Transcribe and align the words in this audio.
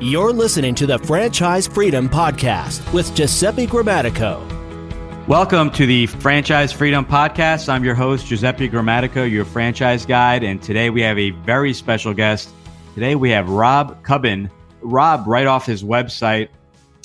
You're 0.00 0.32
listening 0.32 0.74
to 0.76 0.86
the 0.86 0.98
Franchise 1.00 1.66
Freedom 1.66 2.08
Podcast 2.08 2.92
with 2.94 3.14
Giuseppe 3.14 3.66
Grammatico. 3.66 4.46
Welcome 5.26 5.70
to 5.72 5.84
the 5.84 6.06
Franchise 6.06 6.72
Freedom 6.72 7.04
Podcast. 7.04 7.68
I'm 7.68 7.84
your 7.84 7.94
host, 7.94 8.26
Giuseppe 8.26 8.70
Grammatico, 8.70 9.30
your 9.30 9.44
franchise 9.44 10.06
guide. 10.06 10.44
And 10.44 10.62
today 10.62 10.88
we 10.88 11.02
have 11.02 11.18
a 11.18 11.30
very 11.30 11.74
special 11.74 12.14
guest. 12.14 12.48
Today 12.94 13.16
we 13.16 13.28
have 13.30 13.50
Rob 13.50 14.02
Cubbon. 14.02 14.50
Rob, 14.80 15.26
right 15.26 15.46
off 15.46 15.66
his 15.66 15.84
website, 15.84 16.48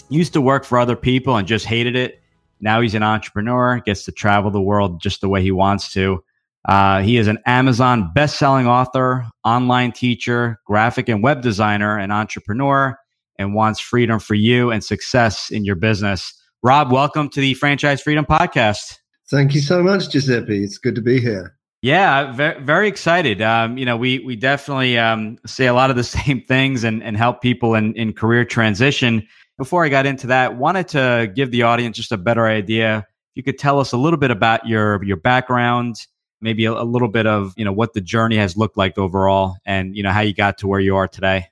used 0.08 0.32
to 0.34 0.42
work 0.42 0.64
for 0.64 0.80
other 0.80 0.96
people 0.96 1.36
and 1.36 1.48
just 1.48 1.66
hated 1.66 1.98
it. 1.98 2.22
Now 2.62 2.80
he's 2.80 2.96
an 2.96 3.04
entrepreneur, 3.04 3.80
gets 3.80 4.06
to 4.06 4.14
travel 4.14 4.52
the 4.52 4.62
world 4.62 5.02
just 5.02 5.20
the 5.20 5.28
way 5.28 5.42
he 5.42 5.52
wants 5.52 5.92
to. 5.94 6.24
Uh, 6.66 7.02
he 7.02 7.18
is 7.18 7.28
an 7.28 7.40
Amazon 7.46 8.12
best-selling 8.14 8.68
author, 8.68 9.26
online 9.44 9.92
teacher, 9.92 10.60
graphic 10.66 11.10
and 11.10 11.22
web 11.22 11.42
designer, 11.42 11.98
and 11.98 12.12
entrepreneur, 12.14 12.98
and 13.38 13.54
wants 13.54 13.80
freedom 13.82 14.20
for 14.20 14.36
you 14.36 14.72
and 14.72 14.84
success 14.84 15.50
in 15.52 15.66
your 15.66 15.76
business. 15.76 16.34
Rob, 16.62 16.92
welcome 16.92 17.28
to 17.30 17.42
the 17.42 17.54
Franchise 17.56 18.02
Freedom 18.02 18.26
Podcast. 18.26 18.98
Thank 19.30 19.54
you 19.54 19.60
so 19.60 19.84
much, 19.84 20.10
Giuseppe. 20.10 20.64
It's 20.64 20.78
good 20.78 20.96
to 20.96 21.02
be 21.02 21.20
here. 21.20 21.58
Yeah, 21.82 22.32
very, 22.32 22.62
very 22.62 22.88
excited. 22.88 23.42
Um, 23.42 23.78
you 23.78 23.84
know, 23.84 23.98
we 23.98 24.20
we 24.20 24.38
definitely 24.38 24.98
um, 24.98 25.38
say 25.46 25.66
a 25.66 25.74
lot 25.74 25.90
of 25.90 25.98
the 25.98 26.04
same 26.06 26.42
things 26.42 26.86
and, 26.86 27.04
and 27.04 27.18
help 27.18 27.42
people 27.42 27.76
in, 27.76 27.94
in 27.96 28.14
career 28.14 28.46
transition. 28.46 29.28
Before 29.58 29.84
I 29.84 29.90
got 29.90 30.06
into 30.06 30.28
that, 30.28 30.56
wanted 30.56 30.88
to 30.90 31.30
give 31.36 31.52
the 31.52 31.64
audience 31.64 31.98
just 31.98 32.14
a 32.14 32.18
better 32.18 32.48
idea. 32.48 33.00
If 33.00 33.36
you 33.36 33.44
could 33.44 33.60
tell 33.60 33.82
us 33.82 33.92
a 33.92 33.98
little 33.98 34.18
bit 34.18 34.32
about 34.32 34.66
your 34.66 35.04
your 35.04 35.18
background, 35.18 35.98
maybe 36.44 36.66
a, 36.66 36.74
a, 36.74 36.84
little 36.84 37.08
bit 37.08 37.26
of 37.26 37.54
you 37.58 37.66
know 37.66 37.72
what 37.72 37.94
the 37.94 38.02
journey 38.02 38.38
has 38.38 38.56
looked 38.56 38.78
like 38.78 38.98
overall, 38.98 39.58
and 39.66 39.96
you 39.96 40.04
know 40.04 40.12
how 40.12 40.22
you 40.22 40.34
got 40.34 40.60
to 40.60 40.68
where 40.68 40.80
you 40.80 40.96
are 40.96 41.08
today. 41.08 41.48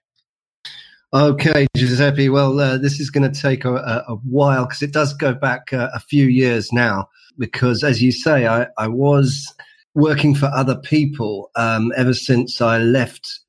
Okay, 1.14 1.68
Giuseppe. 1.76 2.30
Well, 2.30 2.60
uh, 2.60 2.78
this 2.78 3.00
is 3.00 3.10
going 3.10 3.30
to 3.30 3.42
take 3.42 3.66
a, 3.66 4.04
a 4.08 4.16
while 4.24 4.66
because 4.66 4.82
it 4.82 4.94
does 4.94 5.14
go 5.14 5.34
back 5.34 5.74
uh, 5.74 5.90
a 5.94 6.00
few 6.00 6.28
years 6.28 6.72
now. 6.72 7.10
Because, 7.38 7.84
as 7.84 8.02
you 8.02 8.12
say, 8.12 8.48
I, 8.48 8.68
I 8.78 8.88
was 8.88 9.54
working 9.96 10.36
for 10.36 10.46
other 10.48 10.76
people 10.76 11.50
um, 11.56 11.92
ever 11.98 12.14
since 12.14 12.62
I 12.62 12.78
left 12.78 13.40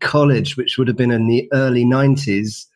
college, 0.00 0.56
which 0.56 0.76
would 0.76 0.86
have 0.86 0.96
been 0.96 1.10
in 1.10 1.26
the 1.26 1.48
early 1.52 1.84
'90s, 1.84 2.66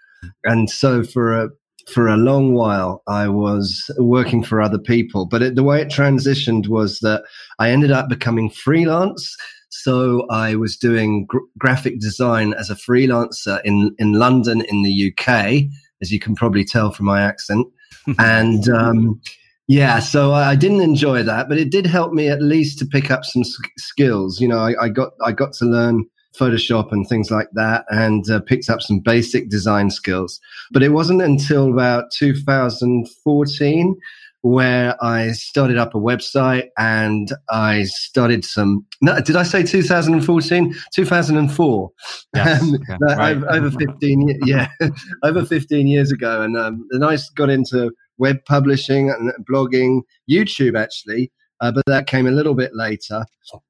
and 0.44 0.70
so 0.70 1.02
for 1.02 1.32
a 1.32 1.50
for 1.88 2.08
a 2.08 2.16
long 2.16 2.54
while, 2.54 3.02
I 3.06 3.28
was 3.28 3.90
working 3.98 4.42
for 4.42 4.60
other 4.60 4.78
people. 4.78 5.26
But 5.26 5.42
it, 5.42 5.54
the 5.54 5.62
way 5.62 5.80
it 5.80 5.88
transitioned 5.88 6.68
was 6.68 6.98
that 7.00 7.22
I 7.58 7.70
ended 7.70 7.90
up 7.90 8.08
becoming 8.08 8.50
freelance. 8.50 9.36
So 9.70 10.26
I 10.28 10.54
was 10.54 10.76
doing 10.76 11.26
gr- 11.26 11.38
graphic 11.58 11.98
design 11.98 12.54
as 12.54 12.70
a 12.70 12.74
freelancer 12.74 13.60
in, 13.64 13.94
in 13.98 14.14
London, 14.14 14.62
in 14.62 14.82
the 14.82 15.12
UK, 15.12 15.64
as 16.00 16.10
you 16.10 16.20
can 16.20 16.34
probably 16.34 16.64
tell 16.64 16.90
from 16.92 17.06
my 17.06 17.22
accent. 17.22 17.66
and 18.18 18.68
um, 18.68 19.20
yeah, 19.68 20.00
so 20.00 20.32
I, 20.32 20.50
I, 20.50 20.56
didn't 20.56 20.80
enjoy 20.80 21.22
that, 21.22 21.48
but 21.48 21.56
it 21.56 21.70
did 21.70 21.86
help 21.86 22.12
me 22.12 22.28
at 22.28 22.42
least 22.42 22.78
to 22.80 22.86
pick 22.86 23.10
up 23.10 23.24
some 23.24 23.42
s- 23.42 23.56
skills. 23.78 24.40
You 24.40 24.48
know, 24.48 24.58
I, 24.58 24.74
I 24.82 24.88
got 24.88 25.12
I 25.24 25.30
got 25.30 25.52
to 25.54 25.64
learn 25.64 26.04
Photoshop 26.38 26.92
and 26.92 27.08
things 27.08 27.30
like 27.30 27.48
that, 27.52 27.84
and 27.88 28.28
uh, 28.30 28.40
picked 28.40 28.70
up 28.70 28.82
some 28.82 29.00
basic 29.00 29.48
design 29.48 29.90
skills. 29.90 30.40
But 30.70 30.82
it 30.82 30.90
wasn't 30.90 31.22
until 31.22 31.70
about 31.70 32.10
2014 32.12 33.96
where 34.42 34.96
I 35.02 35.30
started 35.32 35.78
up 35.78 35.94
a 35.94 35.98
website 35.98 36.68
and 36.76 37.32
I 37.50 37.84
started 37.84 38.44
some. 38.44 38.84
No, 39.00 39.20
did 39.20 39.36
I 39.36 39.44
say 39.44 39.62
2014? 39.62 40.74
2004. 40.94 41.90
Yes, 42.34 42.62
um, 42.62 42.78
right. 43.00 43.36
over, 43.36 43.70
15 43.70 44.40
yeah, 44.44 44.68
over 45.22 45.44
15 45.44 45.86
years 45.86 46.10
ago. 46.10 46.42
And 46.42 46.56
um, 46.56 46.86
then 46.90 47.04
I 47.04 47.16
got 47.36 47.50
into 47.50 47.92
web 48.18 48.44
publishing 48.44 49.10
and 49.10 49.32
blogging, 49.48 50.02
YouTube 50.28 50.78
actually 50.78 51.30
uh, 51.62 51.70
but 51.70 51.84
that 51.86 52.06
came 52.06 52.26
a 52.26 52.32
little 52.32 52.54
bit 52.54 52.74
later. 52.74 53.24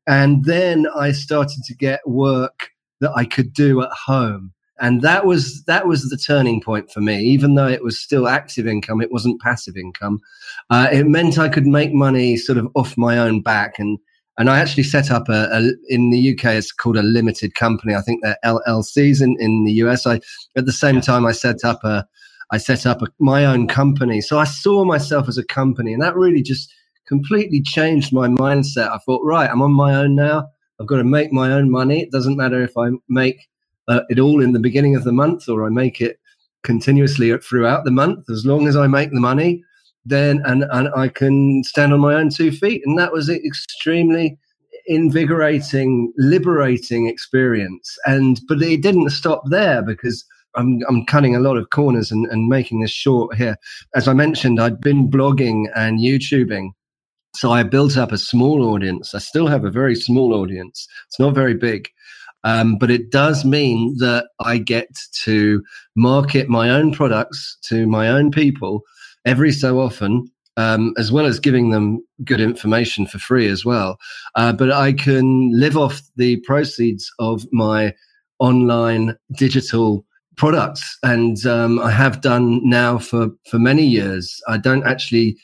And 0.06 0.44
then 0.46 0.86
I 0.96 1.12
started 1.12 1.62
to 1.64 1.74
get 1.74 2.00
work 2.08 2.70
that 3.00 3.12
I 3.14 3.24
could 3.26 3.52
do 3.52 3.82
at 3.82 3.90
home. 3.90 4.52
And 4.80 5.02
that 5.02 5.26
was 5.26 5.62
that 5.64 5.86
was 5.86 6.08
the 6.08 6.16
turning 6.16 6.60
point 6.60 6.90
for 6.90 7.00
me. 7.00 7.20
Even 7.20 7.54
though 7.54 7.68
it 7.68 7.84
was 7.84 8.00
still 8.00 8.26
active 8.26 8.66
income, 8.66 9.00
it 9.00 9.12
wasn't 9.12 9.40
passive 9.40 9.76
income. 9.76 10.18
Uh, 10.70 10.88
it 10.90 11.06
meant 11.06 11.38
I 11.38 11.50
could 11.50 11.66
make 11.66 11.92
money 11.92 12.36
sort 12.36 12.58
of 12.58 12.66
off 12.74 12.96
my 12.96 13.18
own 13.18 13.42
back. 13.42 13.78
And 13.78 13.98
and 14.38 14.48
I 14.48 14.58
actually 14.58 14.84
set 14.84 15.10
up 15.10 15.28
a, 15.28 15.48
a, 15.52 15.72
in 15.88 16.10
the 16.10 16.32
UK. 16.32 16.46
It's 16.54 16.72
called 16.72 16.96
a 16.96 17.02
limited 17.02 17.54
company. 17.54 17.94
I 17.94 18.00
think 18.00 18.22
they're 18.22 18.38
LLCs 18.44 19.20
in, 19.20 19.36
in 19.38 19.64
the 19.64 19.72
US. 19.84 20.06
I 20.06 20.18
at 20.56 20.64
the 20.64 20.72
same 20.72 21.02
time 21.02 21.26
I 21.26 21.32
set 21.32 21.62
up 21.64 21.84
a 21.84 22.06
I 22.50 22.56
set 22.56 22.86
up 22.86 23.02
a, 23.02 23.08
my 23.20 23.44
own 23.44 23.68
company. 23.68 24.22
So 24.22 24.38
I 24.38 24.44
saw 24.44 24.84
myself 24.84 25.28
as 25.28 25.36
a 25.36 25.44
company, 25.44 25.92
and 25.92 26.02
that 26.02 26.16
really 26.16 26.42
just 26.42 26.72
completely 27.06 27.62
changed 27.62 28.12
my 28.12 28.28
mindset. 28.28 28.90
I 28.90 28.98
thought, 28.98 29.22
right, 29.24 29.50
I'm 29.50 29.62
on 29.62 29.72
my 29.72 29.94
own 29.94 30.14
now. 30.14 30.48
I've 30.80 30.86
got 30.86 30.96
to 30.96 31.04
make 31.04 31.32
my 31.32 31.52
own 31.52 31.70
money. 31.70 32.02
It 32.02 32.10
doesn't 32.10 32.36
matter 32.36 32.62
if 32.62 32.76
I 32.76 32.90
make 33.08 33.36
uh, 33.88 34.00
it 34.08 34.18
all 34.18 34.42
in 34.42 34.52
the 34.52 34.58
beginning 34.58 34.96
of 34.96 35.04
the 35.04 35.12
month 35.12 35.48
or 35.48 35.66
I 35.66 35.68
make 35.68 36.00
it 36.00 36.18
continuously 36.62 37.36
throughout 37.38 37.84
the 37.84 37.90
month. 37.90 38.28
As 38.30 38.46
long 38.46 38.66
as 38.66 38.76
I 38.76 38.86
make 38.86 39.10
the 39.10 39.20
money, 39.20 39.62
then 40.04 40.42
and, 40.44 40.64
and 40.70 40.88
I 40.96 41.08
can 41.08 41.62
stand 41.64 41.92
on 41.92 42.00
my 42.00 42.14
own 42.14 42.30
two 42.30 42.50
feet. 42.50 42.82
And 42.84 42.98
that 42.98 43.12
was 43.12 43.28
an 43.28 43.40
extremely 43.44 44.38
invigorating, 44.86 46.12
liberating 46.16 47.06
experience. 47.06 47.96
And 48.06 48.40
but 48.48 48.62
it 48.62 48.82
didn't 48.82 49.10
stop 49.10 49.42
there 49.46 49.82
because 49.82 50.24
I'm, 50.54 50.80
I'm 50.88 51.06
cutting 51.06 51.34
a 51.34 51.40
lot 51.40 51.56
of 51.56 51.70
corners 51.70 52.10
and, 52.10 52.26
and 52.26 52.48
making 52.48 52.80
this 52.80 52.90
short 52.90 53.36
here. 53.36 53.56
As 53.94 54.08
I 54.08 54.12
mentioned, 54.12 54.60
I'd 54.60 54.80
been 54.80 55.10
blogging 55.10 55.66
and 55.74 56.00
YouTubing 56.00 56.70
so 57.34 57.50
I 57.50 57.62
built 57.62 57.96
up 57.96 58.12
a 58.12 58.18
small 58.18 58.62
audience. 58.62 59.14
I 59.14 59.18
still 59.18 59.46
have 59.46 59.64
a 59.64 59.70
very 59.70 59.94
small 59.94 60.34
audience. 60.34 60.86
It's 61.06 61.18
not 61.18 61.34
very 61.34 61.54
big. 61.54 61.88
Um, 62.44 62.76
but 62.76 62.90
it 62.90 63.10
does 63.10 63.44
mean 63.44 63.96
that 63.98 64.26
I 64.40 64.58
get 64.58 64.88
to 65.24 65.62
market 65.94 66.48
my 66.48 66.70
own 66.70 66.92
products 66.92 67.56
to 67.68 67.86
my 67.86 68.08
own 68.08 68.30
people 68.30 68.82
every 69.24 69.52
so 69.52 69.78
often, 69.78 70.28
um, 70.56 70.92
as 70.98 71.12
well 71.12 71.24
as 71.24 71.38
giving 71.38 71.70
them 71.70 72.04
good 72.24 72.40
information 72.40 73.06
for 73.06 73.18
free 73.18 73.46
as 73.46 73.64
well. 73.64 73.96
Uh, 74.34 74.52
but 74.52 74.72
I 74.72 74.92
can 74.92 75.52
live 75.52 75.76
off 75.76 76.02
the 76.16 76.36
proceeds 76.38 77.10
of 77.20 77.46
my 77.52 77.94
online 78.40 79.16
digital 79.36 80.04
products, 80.36 80.98
and 81.04 81.46
um, 81.46 81.78
I 81.78 81.92
have 81.92 82.20
done 82.20 82.60
now 82.68 82.98
for 82.98 83.28
for 83.48 83.58
many 83.58 83.84
years. 83.84 84.40
I 84.48 84.58
don't 84.58 84.84
actually 84.84 85.36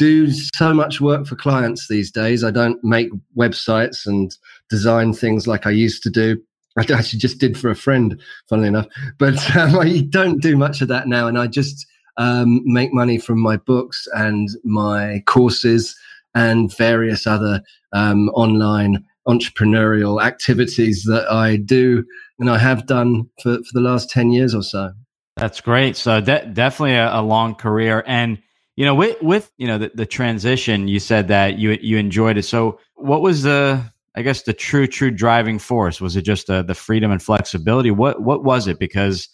do 0.00 0.30
so 0.30 0.72
much 0.72 0.98
work 0.98 1.26
for 1.26 1.36
clients 1.36 1.88
these 1.88 2.10
days. 2.10 2.42
I 2.42 2.50
don't 2.50 2.82
make 2.82 3.10
websites 3.36 4.06
and 4.06 4.34
design 4.70 5.12
things 5.12 5.46
like 5.46 5.66
I 5.66 5.70
used 5.72 6.02
to 6.04 6.10
do. 6.10 6.42
I 6.78 6.86
actually 6.90 7.18
just 7.18 7.38
did 7.38 7.58
for 7.58 7.68
a 7.68 7.76
friend, 7.76 8.18
funnily 8.48 8.68
enough. 8.68 8.86
But 9.18 9.34
um, 9.56 9.78
I 9.78 10.06
don't 10.08 10.40
do 10.40 10.56
much 10.56 10.80
of 10.80 10.88
that 10.88 11.06
now. 11.06 11.28
And 11.28 11.38
I 11.38 11.48
just 11.48 11.86
um, 12.16 12.62
make 12.64 12.94
money 12.94 13.18
from 13.18 13.40
my 13.40 13.58
books 13.58 14.08
and 14.14 14.48
my 14.64 15.22
courses 15.26 15.94
and 16.34 16.74
various 16.74 17.26
other 17.26 17.60
um, 17.92 18.30
online 18.30 19.04
entrepreneurial 19.28 20.22
activities 20.22 21.04
that 21.04 21.30
I 21.30 21.56
do 21.56 22.06
and 22.38 22.48
I 22.48 22.56
have 22.56 22.86
done 22.86 23.28
for, 23.42 23.58
for 23.58 23.72
the 23.74 23.82
last 23.82 24.08
10 24.08 24.30
years 24.30 24.54
or 24.54 24.62
so. 24.62 24.92
That's 25.36 25.60
great. 25.60 25.94
So 25.96 26.22
de- 26.22 26.46
definitely 26.46 26.94
a, 26.94 27.20
a 27.20 27.22
long 27.22 27.54
career. 27.54 28.02
And 28.06 28.38
you 28.80 28.86
know, 28.86 28.94
with 28.94 29.20
with 29.20 29.52
you 29.58 29.66
know 29.66 29.76
the, 29.76 29.90
the 29.94 30.06
transition, 30.06 30.88
you 30.88 31.00
said 31.00 31.28
that 31.28 31.58
you 31.58 31.72
you 31.82 31.98
enjoyed 31.98 32.38
it. 32.38 32.44
So, 32.44 32.80
what 32.94 33.20
was 33.20 33.42
the 33.42 33.84
I 34.14 34.22
guess 34.22 34.40
the 34.40 34.54
true 34.54 34.86
true 34.86 35.10
driving 35.10 35.58
force? 35.58 36.00
Was 36.00 36.16
it 36.16 36.22
just 36.22 36.46
the 36.46 36.62
the 36.62 36.74
freedom 36.74 37.10
and 37.10 37.22
flexibility? 37.22 37.90
What 37.90 38.22
what 38.22 38.42
was 38.42 38.68
it? 38.68 38.78
Because 38.78 39.28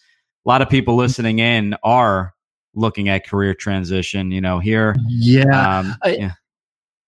a 0.44 0.48
lot 0.48 0.62
of 0.62 0.68
people 0.68 0.96
listening 0.96 1.38
in 1.38 1.76
are 1.84 2.34
looking 2.74 3.08
at 3.08 3.24
career 3.24 3.54
transition. 3.54 4.32
You 4.32 4.40
know, 4.40 4.58
here, 4.58 4.96
yeah, 5.06 5.78
um, 5.78 5.94
I, 6.02 6.16
yeah. 6.16 6.32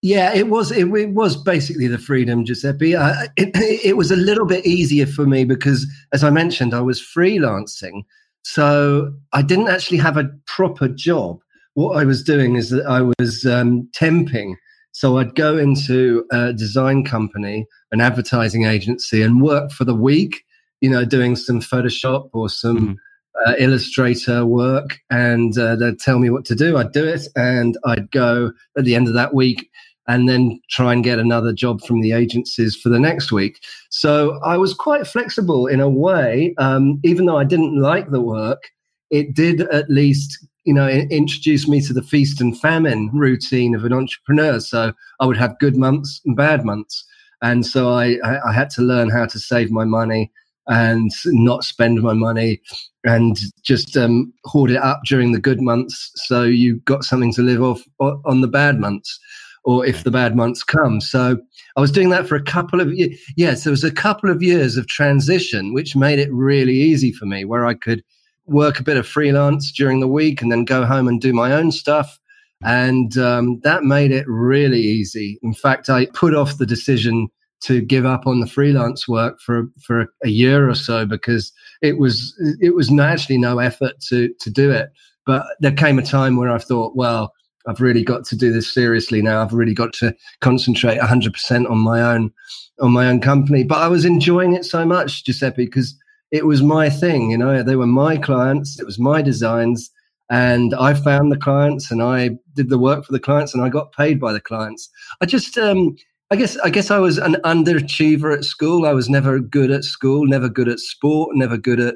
Yeah, 0.01 0.33
it 0.33 0.47
was 0.49 0.71
it, 0.71 0.87
it, 0.95 1.11
was 1.11 1.37
basically 1.37 1.89
the 1.89 1.99
freedom, 1.99 2.45
Giuseppe. 2.45 2.95
Uh, 2.95 3.27
it, 3.37 3.51
it 3.85 3.97
was 3.97 4.13
a 4.13 4.17
little 4.17 4.47
bit 4.47 4.65
easier 4.65 5.07
for 5.07 5.27
me 5.27 5.45
because, 5.45 5.89
as 6.13 6.23
I 6.23 6.31
mentioned, 6.31 6.73
I 6.73 6.83
was 6.83 7.03
freelancing, 7.03 8.05
so 8.43 9.13
I 9.33 9.43
didn't 9.43 9.71
actually 9.71 9.99
have 9.99 10.17
a 10.17 10.31
proper 10.47 10.87
job 10.87 11.41
what 11.79 11.97
I 11.97 12.05
was 12.05 12.25
doing 12.25 12.57
is 12.57 12.71
that 12.71 12.85
I 12.87 13.03
was 13.21 13.47
um, 13.47 13.89
temping. 13.95 14.55
So 14.91 15.19
I'd 15.19 15.37
go 15.37 15.57
into 15.57 16.25
a 16.33 16.53
design 16.53 17.05
company, 17.05 17.67
an 17.93 18.01
advertising 18.01 18.65
agency, 18.65 19.23
and 19.23 19.41
work 19.41 19.71
for 19.71 19.85
the 19.85 19.95
week, 19.95 20.43
you 20.81 20.91
know, 20.91 21.05
doing 21.05 21.37
some 21.37 21.61
Photoshop 21.61 22.31
or 22.33 22.49
some 22.49 22.79
mm-hmm. 22.79 23.49
uh, 23.49 23.55
Illustrator 23.61 24.45
work. 24.45 24.99
And 25.09 25.57
uh, 25.57 25.77
they'd 25.77 26.01
tell 26.01 26.19
me 26.19 26.31
what 26.31 26.45
to 26.47 26.57
do. 26.57 26.77
I'd 26.77 26.91
do 26.91 27.07
it. 27.07 27.29
And 27.37 27.79
I'd 27.85 28.11
go 28.11 28.51
at 28.77 28.85
the 28.85 28.97
end 28.97 29.07
of 29.07 29.15
that 29.15 29.33
week 29.33 29.71
and 30.09 30.29
then 30.29 30.61
try 30.69 30.93
and 30.93 31.05
get 31.05 31.21
another 31.21 31.53
job 31.53 31.81
from 31.83 32.01
the 32.01 32.11
agencies 32.11 32.75
for 32.75 32.89
the 32.89 32.99
next 32.99 33.31
week. 33.31 33.63
So 33.91 34.41
I 34.43 34.57
was 34.57 34.75
quite 34.75 35.07
flexible 35.07 35.69
in 35.69 35.79
a 35.79 35.89
way, 35.89 36.57
um, 36.59 36.99
even 37.05 37.27
though 37.27 37.39
I 37.39 37.45
didn't 37.45 37.81
like 37.81 38.11
the 38.11 38.21
work. 38.21 38.65
It 39.11 39.33
did 39.33 39.61
at 39.61 39.89
least, 39.89 40.45
you 40.69 40.75
know, 40.75 40.87
introduced 40.87 41.67
me 41.67 41.81
to 41.81 41.95
the 41.95 42.03
feast 42.03 42.43
and 42.43 42.61
famine 42.61 43.09
routine 43.15 43.75
of 43.75 43.87
an 43.87 43.93
entrepreneur. 43.95 44.61
So 44.61 44.93
I 45.19 45.25
would 45.25 45.39
have 45.39 45.59
good 45.59 45.79
months 45.79 46.21
and 46.27 46.37
bad 46.37 46.63
months, 46.63 47.07
and 47.41 47.65
so 47.65 47.91
I, 47.91 48.19
I, 48.23 48.51
I 48.51 48.53
had 48.53 48.69
to 48.71 48.83
learn 48.83 49.09
how 49.09 49.25
to 49.25 49.39
save 49.39 49.71
my 49.71 49.85
money 49.85 50.31
and 50.67 51.11
not 51.25 51.65
spend 51.65 52.03
my 52.03 52.13
money 52.13 52.61
and 53.05 53.39
just 53.63 53.97
um, 53.97 54.31
hoard 54.45 54.71
it 54.71 54.77
up 54.77 55.01
during 55.07 55.33
the 55.33 55.41
good 55.41 55.63
months 55.63 56.13
so 56.27 56.43
you 56.43 56.77
got 56.81 57.03
something 57.03 57.33
to 57.33 57.41
live 57.41 57.63
off 57.63 57.83
on 57.99 58.43
the 58.43 58.49
bad 58.49 58.79
months 58.79 59.19
or 59.65 59.87
if 59.87 60.05
the 60.05 60.11
bad 60.11 60.37
months 60.37 60.63
come. 60.63 61.01
So 61.01 61.39
i 61.79 61.81
was 61.81 61.91
doing 61.91 62.11
that 62.11 62.29
for 62.29 62.37
a 62.37 62.43
couple 62.43 62.83
of 62.83 62.93
years 62.93 63.19
yes 63.37 63.65
there 63.65 63.71
was 63.71 63.85
a 63.85 63.91
couple 63.91 64.31
of 64.31 64.43
years 64.43 64.77
of 64.77 64.87
transition 64.89 65.73
which 65.73 65.97
made 65.97 66.19
it 66.19 66.31
really 66.31 66.75
easy 66.75 67.13
for 67.13 67.25
me 67.25 67.47
where 67.47 67.65
i 67.65 67.73
could 67.73 68.03
work 68.49 68.81
a 68.81 68.85
bit 68.85 68.97
of 68.97 69.07
freelance 69.07 69.71
during 69.73 70.01
the 70.01 70.09
week 70.09 70.43
and 70.43 70.51
then 70.51 70.65
go 70.65 70.85
home 70.85 71.09
and 71.09 71.21
do 71.21 71.33
my 71.33 71.53
own 71.53 71.71
stuff 71.71 72.19
and 72.65 73.17
um, 73.19 73.61
that 73.63 73.85
made 73.85 74.11
it 74.11 74.25
really 74.27 74.81
easy 74.81 75.39
in 75.43 75.55
fact 75.55 75.89
i 75.89 76.07
put 76.07 76.35
off 76.35 76.59
the 76.59 76.67
decision 76.67 77.29
to 77.61 77.81
give 77.81 78.07
up 78.07 78.27
on 78.27 78.41
the 78.41 78.47
freelance 78.47 79.09
work 79.09 79.41
for 79.41 79.65
for 79.83 80.07
a 80.25 80.29
year 80.29 80.69
or 80.69 80.75
so 80.75 81.05
because 81.05 81.53
it 81.83 81.99
was 81.99 82.35
it 82.61 82.75
was 82.75 82.93
actually 82.99 83.39
no 83.39 83.59
effort 83.59 84.01
to 84.09 84.33
to 84.41 84.51
do 84.51 84.71
it. 84.71 84.91
But 85.27 85.45
there 85.61 85.73
came 85.73 85.99
a 85.99 86.03
time 86.03 86.37
where 86.37 86.51
I 86.51 86.59
thought, 86.59 86.97
well, 86.97 87.33
I've 87.67 87.81
really 87.81 88.03
got 88.03 88.25
to 88.27 88.37
do 88.37 88.51
this 88.51 88.73
seriously 88.73 89.21
now. 89.21 89.43
I've 89.43 89.53
really 89.53 89.75
got 89.75 89.93
to 89.95 90.15
concentrate 90.41 90.99
100% 90.99 91.71
on 91.71 91.79
my 91.79 92.01
own 92.01 92.33
on 92.81 92.93
my 92.93 93.09
own 93.09 93.21
company. 93.21 93.65
But 93.65 93.79
I 93.79 93.89
was 93.89 94.05
enjoying 94.05 94.55
it 94.55 94.65
so 94.65 94.87
much, 94.87 95.25
Giuseppe, 95.25 95.67
because 95.67 95.95
it 96.31 96.47
was 96.47 96.63
my 96.63 96.91
thing. 96.91 97.31
You 97.31 97.39
know, 97.39 97.63
they 97.63 97.77
were 97.77 97.87
my 97.87 98.17
clients. 98.17 98.79
It 98.79 98.87
was 98.87 98.99
my 98.99 99.23
designs. 99.23 99.91
And 100.31 100.75
I 100.75 100.93
found 100.93 101.33
the 101.33 101.39
clients 101.39 101.91
and 101.91 102.03
I 102.03 102.31
did 102.55 102.69
the 102.69 102.79
work 102.79 103.05
for 103.05 103.13
the 103.13 103.21
clients 103.21 103.55
and 103.55 103.65
I 103.65 103.71
got 103.71 103.93
paid 103.93 104.21
by 104.21 104.33
the 104.33 104.41
clients. 104.41 104.91
I 105.23 105.27
just, 105.27 105.57
um, 105.57 105.97
I 106.31 106.37
guess 106.37 106.59
I 106.59 106.69
guess 106.69 106.91
I 106.91 106.99
was 106.99 107.17
an 107.17 107.37
underachiever 107.45 108.37
at 108.37 108.45
school. 108.45 108.85
I 108.85 108.93
was 108.93 109.09
never 109.09 109.39
good 109.39 109.71
at 109.71 109.85
school, 109.85 110.27
never 110.27 110.51
good 110.51 110.69
at 110.69 110.81
sport, 110.81 111.35
never 111.35 111.57
good 111.57 111.81
at, 111.81 111.95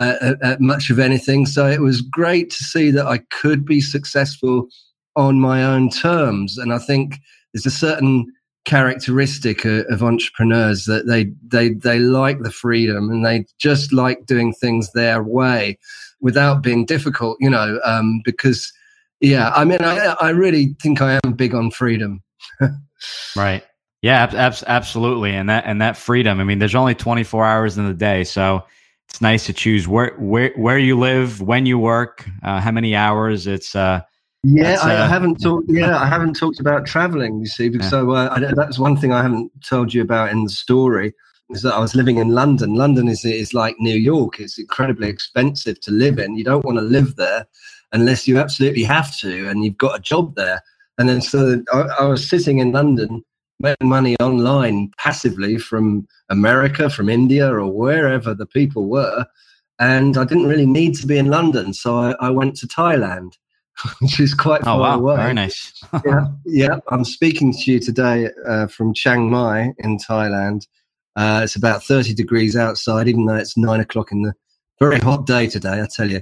uh, 0.00 0.14
at, 0.20 0.42
at 0.42 0.60
much 0.60 0.88
of 0.90 1.00
anything. 1.00 1.46
So 1.46 1.66
it 1.66 1.80
was 1.80 2.00
great 2.00 2.50
to 2.50 2.62
see 2.62 2.92
that 2.92 3.06
I 3.06 3.18
could 3.32 3.64
be 3.64 3.80
successful 3.80 4.68
on 5.16 5.40
my 5.40 5.64
own 5.64 5.90
terms. 5.90 6.56
And 6.58 6.72
I 6.72 6.78
think 6.78 7.18
there's 7.52 7.66
a 7.66 7.70
certain 7.70 8.32
characteristic 8.64 9.64
of, 9.64 9.84
of 9.90 10.02
entrepreneurs 10.02 10.84
that 10.84 11.06
they 11.06 11.30
they 11.46 11.74
they 11.74 11.98
like 11.98 12.40
the 12.40 12.50
freedom 12.50 13.10
and 13.10 13.24
they 13.24 13.44
just 13.58 13.92
like 13.92 14.26
doing 14.26 14.52
things 14.52 14.90
their 14.92 15.22
way 15.22 15.78
without 16.20 16.62
being 16.62 16.84
difficult. 16.84 17.36
You 17.40 17.50
know, 17.50 17.80
um, 17.84 18.20
because 18.24 18.72
yeah, 19.20 19.50
I 19.54 19.64
mean, 19.64 19.82
I 19.82 20.16
I 20.20 20.30
really 20.30 20.76
think 20.80 21.00
I 21.00 21.20
am 21.24 21.32
big 21.32 21.54
on 21.54 21.70
freedom. 21.70 22.22
right. 23.36 23.64
Yeah, 24.02 24.28
ab- 24.34 24.64
absolutely. 24.66 25.32
And 25.32 25.48
that 25.48 25.64
and 25.66 25.80
that 25.80 25.96
freedom. 25.96 26.40
I 26.40 26.44
mean, 26.44 26.58
there's 26.58 26.74
only 26.74 26.94
24 26.94 27.46
hours 27.46 27.78
in 27.78 27.86
the 27.86 27.94
day, 27.94 28.24
so 28.24 28.62
it's 29.08 29.22
nice 29.22 29.46
to 29.46 29.52
choose 29.52 29.88
where 29.88 30.14
where 30.18 30.52
where 30.56 30.78
you 30.78 30.98
live, 30.98 31.40
when 31.40 31.64
you 31.64 31.78
work, 31.78 32.28
uh, 32.42 32.60
how 32.60 32.70
many 32.70 32.94
hours. 32.94 33.46
It's 33.46 33.74
uh, 33.74 34.02
yeah, 34.44 34.78
I, 34.82 34.96
uh, 34.96 35.04
I, 35.04 35.08
haven't 35.08 35.36
talked. 35.40 35.66
Yeah, 35.68 35.98
I 35.98 36.06
haven't 36.06 36.34
talked 36.34 36.60
about 36.60 36.86
traveling. 36.86 37.40
You 37.40 37.46
see, 37.46 37.68
because 37.68 37.86
yeah. 37.86 37.90
so 37.90 38.10
uh, 38.12 38.28
I, 38.30 38.52
that's 38.54 38.78
one 38.78 38.96
thing 38.96 39.12
I 39.12 39.22
haven't 39.22 39.50
told 39.66 39.94
you 39.94 40.02
about 40.02 40.30
in 40.30 40.44
the 40.44 40.50
story 40.50 41.14
is 41.50 41.62
that 41.62 41.74
I 41.74 41.78
was 41.78 41.94
living 41.94 42.18
in 42.18 42.28
London. 42.28 42.74
London 42.74 43.08
is 43.08 43.24
is 43.24 43.54
like 43.54 43.76
New 43.78 43.96
York. 43.96 44.40
It's 44.40 44.58
incredibly 44.58 45.08
expensive 45.08 45.80
to 45.80 45.90
live 45.90 46.18
in. 46.18 46.36
You 46.36 46.44
don't 46.44 46.64
want 46.64 46.78
to 46.78 46.84
live 46.84 47.16
there 47.16 47.46
unless 47.92 48.26
you 48.26 48.38
absolutely 48.38 48.84
have 48.84 49.16
to, 49.18 49.48
and 49.48 49.64
you've 49.64 49.78
got 49.78 49.98
a 49.98 50.02
job 50.02 50.34
there. 50.34 50.60
And 50.98 51.08
then 51.08 51.20
so 51.20 51.62
I, 51.72 51.80
I 52.00 52.04
was 52.04 52.28
sitting 52.28 52.58
in 52.58 52.72
London, 52.72 53.24
making 53.60 53.88
money 53.88 54.16
online 54.20 54.90
passively 54.98 55.58
from 55.58 56.06
America, 56.28 56.90
from 56.90 57.08
India, 57.08 57.50
or 57.50 57.66
wherever 57.66 58.34
the 58.34 58.46
people 58.46 58.86
were. 58.86 59.26
And 59.78 60.16
I 60.16 60.24
didn't 60.24 60.46
really 60.46 60.66
need 60.66 60.94
to 60.96 61.06
be 61.06 61.18
in 61.18 61.26
London, 61.26 61.72
so 61.72 61.96
I, 61.96 62.14
I 62.20 62.30
went 62.30 62.56
to 62.56 62.68
Thailand, 62.68 63.32
which 64.00 64.20
is 64.20 64.34
quite 64.34 64.60
oh, 64.62 64.64
far 64.64 64.78
wow. 64.78 64.98
away. 64.98 65.16
Very 65.16 65.34
nice. 65.34 65.82
yeah, 66.04 66.26
yeah, 66.44 66.78
I'm 66.88 67.04
speaking 67.04 67.52
to 67.52 67.72
you 67.72 67.80
today 67.80 68.30
uh, 68.46 68.66
from 68.66 68.94
Chiang 68.94 69.30
Mai 69.30 69.72
in 69.78 69.98
Thailand. 69.98 70.66
Uh, 71.16 71.42
it's 71.44 71.56
about 71.56 71.84
30 71.84 72.14
degrees 72.14 72.56
outside, 72.56 73.08
even 73.08 73.26
though 73.26 73.36
it's 73.36 73.56
nine 73.56 73.80
o'clock 73.80 74.10
in 74.10 74.22
the 74.22 74.34
very 74.80 74.98
hot 74.98 75.26
day 75.26 75.46
today, 75.46 75.80
I 75.80 75.86
tell 75.86 76.10
you. 76.10 76.20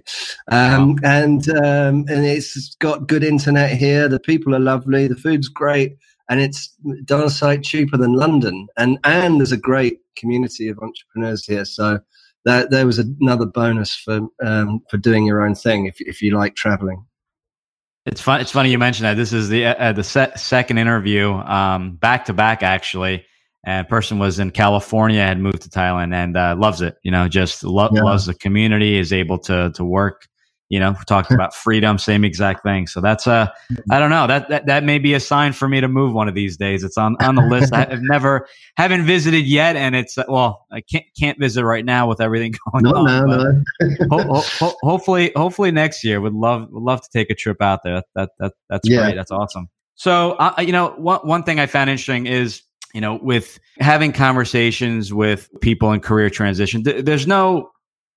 Um, 0.50 0.96
wow. 0.96 0.96
And 1.04 1.48
um, 1.50 2.04
and 2.08 2.26
it's 2.26 2.74
got 2.76 3.08
good 3.08 3.24
internet 3.24 3.76
here. 3.76 4.08
The 4.08 4.20
people 4.20 4.54
are 4.54 4.60
lovely. 4.60 5.08
The 5.08 5.16
food's 5.16 5.48
great, 5.48 5.96
and 6.28 6.40
it's 6.40 6.68
darn 7.04 7.30
sight 7.30 7.62
cheaper 7.62 7.96
than 7.96 8.14
London. 8.14 8.68
And 8.76 8.98
and 9.04 9.40
there's 9.40 9.52
a 9.52 9.56
great 9.56 10.00
community 10.16 10.68
of 10.68 10.78
entrepreneurs 10.78 11.46
here. 11.46 11.64
So 11.64 12.00
that 12.44 12.70
there 12.70 12.86
was 12.86 12.98
another 12.98 13.46
bonus 13.46 13.94
for 13.94 14.20
um, 14.44 14.80
for 14.90 14.98
doing 14.98 15.24
your 15.24 15.42
own 15.42 15.54
thing 15.54 15.86
if 15.86 16.00
if 16.00 16.20
you 16.20 16.36
like 16.36 16.54
traveling. 16.54 17.04
It's 18.04 18.20
fun. 18.20 18.40
It's 18.40 18.50
funny 18.50 18.70
you 18.70 18.78
mentioned 18.78 19.06
that. 19.06 19.14
This 19.14 19.32
is 19.32 19.48
the 19.48 19.66
uh, 19.66 19.92
the 19.92 20.02
se- 20.04 20.32
second 20.36 20.78
interview, 20.78 21.32
um, 21.32 21.96
back 21.96 22.24
to 22.26 22.32
back, 22.32 22.62
actually 22.62 23.24
and 23.64 23.88
person 23.88 24.18
was 24.18 24.38
in 24.38 24.50
California, 24.50 25.20
had 25.20 25.38
moved 25.38 25.62
to 25.62 25.68
Thailand, 25.68 26.12
and 26.14 26.36
uh, 26.36 26.56
loves 26.58 26.80
it. 26.80 26.96
You 27.02 27.10
know, 27.10 27.28
just 27.28 27.62
lo- 27.62 27.90
yeah. 27.92 28.02
loves 28.02 28.26
the 28.26 28.34
community, 28.34 28.98
is 28.98 29.12
able 29.12 29.38
to 29.40 29.70
to 29.74 29.84
work. 29.84 30.26
You 30.72 30.80
know, 30.80 30.96
talking 31.06 31.34
about 31.34 31.54
freedom, 31.54 31.98
same 31.98 32.24
exact 32.24 32.62
thing. 32.62 32.86
So 32.86 33.02
that's 33.02 33.26
uh, 33.26 33.48
I 33.90 34.00
don't 34.00 34.08
know 34.08 34.26
that, 34.26 34.48
that 34.48 34.64
that 34.64 34.84
may 34.84 34.98
be 34.98 35.12
a 35.12 35.20
sign 35.20 35.52
for 35.52 35.68
me 35.68 35.82
to 35.82 35.88
move 35.88 36.14
one 36.14 36.28
of 36.28 36.34
these 36.34 36.56
days. 36.56 36.82
It's 36.82 36.96
on 36.96 37.14
on 37.20 37.34
the 37.34 37.42
list. 37.42 37.74
I've 37.74 38.00
never 38.00 38.46
haven't 38.78 39.04
visited 39.04 39.44
yet, 39.44 39.76
and 39.76 39.94
it's 39.94 40.16
uh, 40.16 40.24
well, 40.28 40.64
I 40.72 40.80
can't 40.80 41.04
can't 41.20 41.38
visit 41.38 41.62
right 41.62 41.84
now 41.84 42.08
with 42.08 42.22
everything 42.22 42.54
going 42.72 42.84
no, 42.84 42.92
on. 42.92 43.28
No, 43.28 43.36
no. 43.36 43.62
ho- 44.10 44.40
ho- 44.58 44.76
hopefully, 44.80 45.30
hopefully 45.36 45.72
next 45.72 46.02
year. 46.02 46.22
Would 46.22 46.32
love 46.32 46.68
would 46.70 46.82
love 46.82 47.02
to 47.02 47.08
take 47.12 47.28
a 47.28 47.34
trip 47.34 47.60
out 47.60 47.80
there. 47.84 48.02
That 48.14 48.30
that 48.38 48.52
that's 48.70 48.88
yeah. 48.88 49.02
great. 49.02 49.16
That's 49.16 49.30
awesome. 49.30 49.68
So, 49.94 50.32
uh, 50.32 50.54
you 50.60 50.72
know, 50.72 50.94
one 50.96 51.20
one 51.20 51.42
thing 51.42 51.60
I 51.60 51.66
found 51.66 51.90
interesting 51.90 52.24
is 52.24 52.62
you 52.94 53.00
know, 53.00 53.18
with 53.22 53.58
having 53.78 54.12
conversations 54.12 55.12
with 55.12 55.48
people 55.60 55.92
in 55.92 56.00
career 56.00 56.30
transition, 56.30 56.84
th- 56.84 57.04
there's 57.04 57.26
no, 57.26 57.70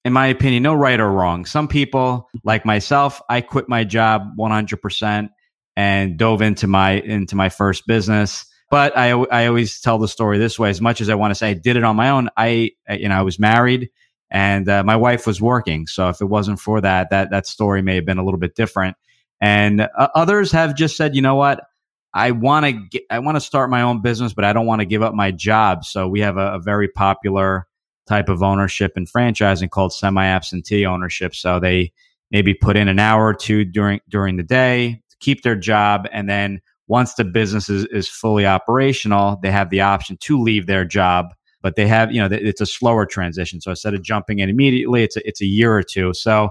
in 0.06 0.14
my 0.14 0.28
opinion, 0.28 0.64
no 0.64 0.76
right 0.76 1.00
or 1.00 1.12
wrong. 1.12 1.46
Some 1.46 1.68
people, 1.68 2.30
like 2.44 2.64
myself, 2.64 3.22
I 3.28 3.42
quit 3.42 3.68
my 3.68 3.84
job 3.84 4.38
100% 4.38 5.30
and 5.76 6.18
dove 6.18 6.42
into 6.42 6.68
my 6.68 6.92
into 6.92 7.36
my 7.36 7.50
first 7.50 7.86
business. 7.88 8.46
But 8.70 8.98
I 8.98 9.10
I 9.10 9.48
always 9.48 9.82
tell 9.82 9.98
the 9.98 10.08
story 10.08 10.38
this 10.38 10.58
way. 10.58 10.70
As 10.70 10.80
much 10.80 11.02
as 11.02 11.10
I 11.10 11.16
want 11.16 11.32
to 11.32 11.36
say 11.36 11.50
I 11.50 11.54
did 11.54 11.76
it 11.76 11.84
on 11.84 11.96
my 11.96 12.12
own, 12.12 12.30
I 12.38 12.72
you 12.90 13.10
know 13.10 13.18
I 13.18 13.24
was 13.24 13.40
married 13.40 13.90
and 14.30 14.70
uh, 14.70 14.84
my 14.84 14.96
wife 14.96 15.28
was 15.28 15.42
working. 15.42 15.88
So 15.88 16.10
if 16.10 16.22
it 16.22 16.26
wasn't 16.26 16.60
for 16.60 16.82
that, 16.82 17.10
that 17.10 17.32
that 17.32 17.48
story 17.48 17.82
may 17.82 17.96
have 17.96 18.06
been 18.06 18.18
a 18.18 18.24
little 18.24 18.40
bit 18.40 18.56
different. 18.56 18.96
And 19.42 19.82
uh, 19.82 20.10
others 20.16 20.52
have 20.52 20.76
just 20.76 20.98
said, 20.98 21.16
you 21.16 21.22
know 21.22 21.36
what, 21.36 21.66
I 22.14 22.32
want 22.32 22.92
to 22.92 23.02
I 23.10 23.20
want 23.20 23.36
to 23.38 23.42
start 23.42 23.70
my 23.70 23.82
own 23.82 24.02
business, 24.02 24.34
but 24.34 24.46
I 24.46 24.54
don't 24.54 24.66
want 24.68 24.82
to 24.82 24.86
give 24.86 25.02
up 25.02 25.14
my 25.16 25.32
job. 25.32 25.84
So 25.84 26.08
we 26.08 26.22
have 26.22 26.38
a, 26.38 26.54
a 26.54 26.60
very 26.60 26.88
popular 26.88 27.68
type 28.08 28.30
of 28.30 28.44
ownership 28.44 28.94
and 28.96 29.08
franchising 29.08 29.70
called 29.70 29.94
semi-absentee 29.94 30.86
ownership. 30.86 31.34
So 31.36 31.60
they 31.60 31.92
maybe 32.32 32.54
put 32.54 32.78
in 32.78 32.88
an 32.88 33.00
hour 33.00 33.26
or 33.26 33.34
two 33.34 33.66
during 33.66 34.00
during 34.10 34.38
the 34.38 34.44
day 34.44 35.02
to 35.10 35.18
keep 35.20 35.44
their 35.44 35.56
job, 35.56 36.08
and 36.12 36.30
then 36.30 36.62
once 36.88 37.16
the 37.16 37.24
business 37.24 37.68
is, 37.68 37.86
is 37.86 38.08
fully 38.08 38.46
operational, 38.46 39.40
they 39.42 39.52
have 39.52 39.70
the 39.72 39.82
option 39.82 40.18
to 40.22 40.40
leave 40.40 40.68
their 40.68 40.86
job. 40.86 41.34
But 41.62 41.76
they 41.76 41.88
have, 41.88 42.12
you 42.12 42.22
know, 42.22 42.30
it's 42.32 42.62
a 42.62 42.66
slower 42.68 43.08
transition. 43.08 43.60
So 43.60 43.72
instead 43.72 43.96
of 43.96 44.04
jumping 44.04 44.38
in 44.38 44.50
immediately, 44.50 45.02
it's 45.02 45.18
a, 45.18 45.28
it's 45.28 45.42
a 45.42 45.48
year 45.48 45.74
or 45.74 45.82
two. 45.82 46.14
So 46.14 46.50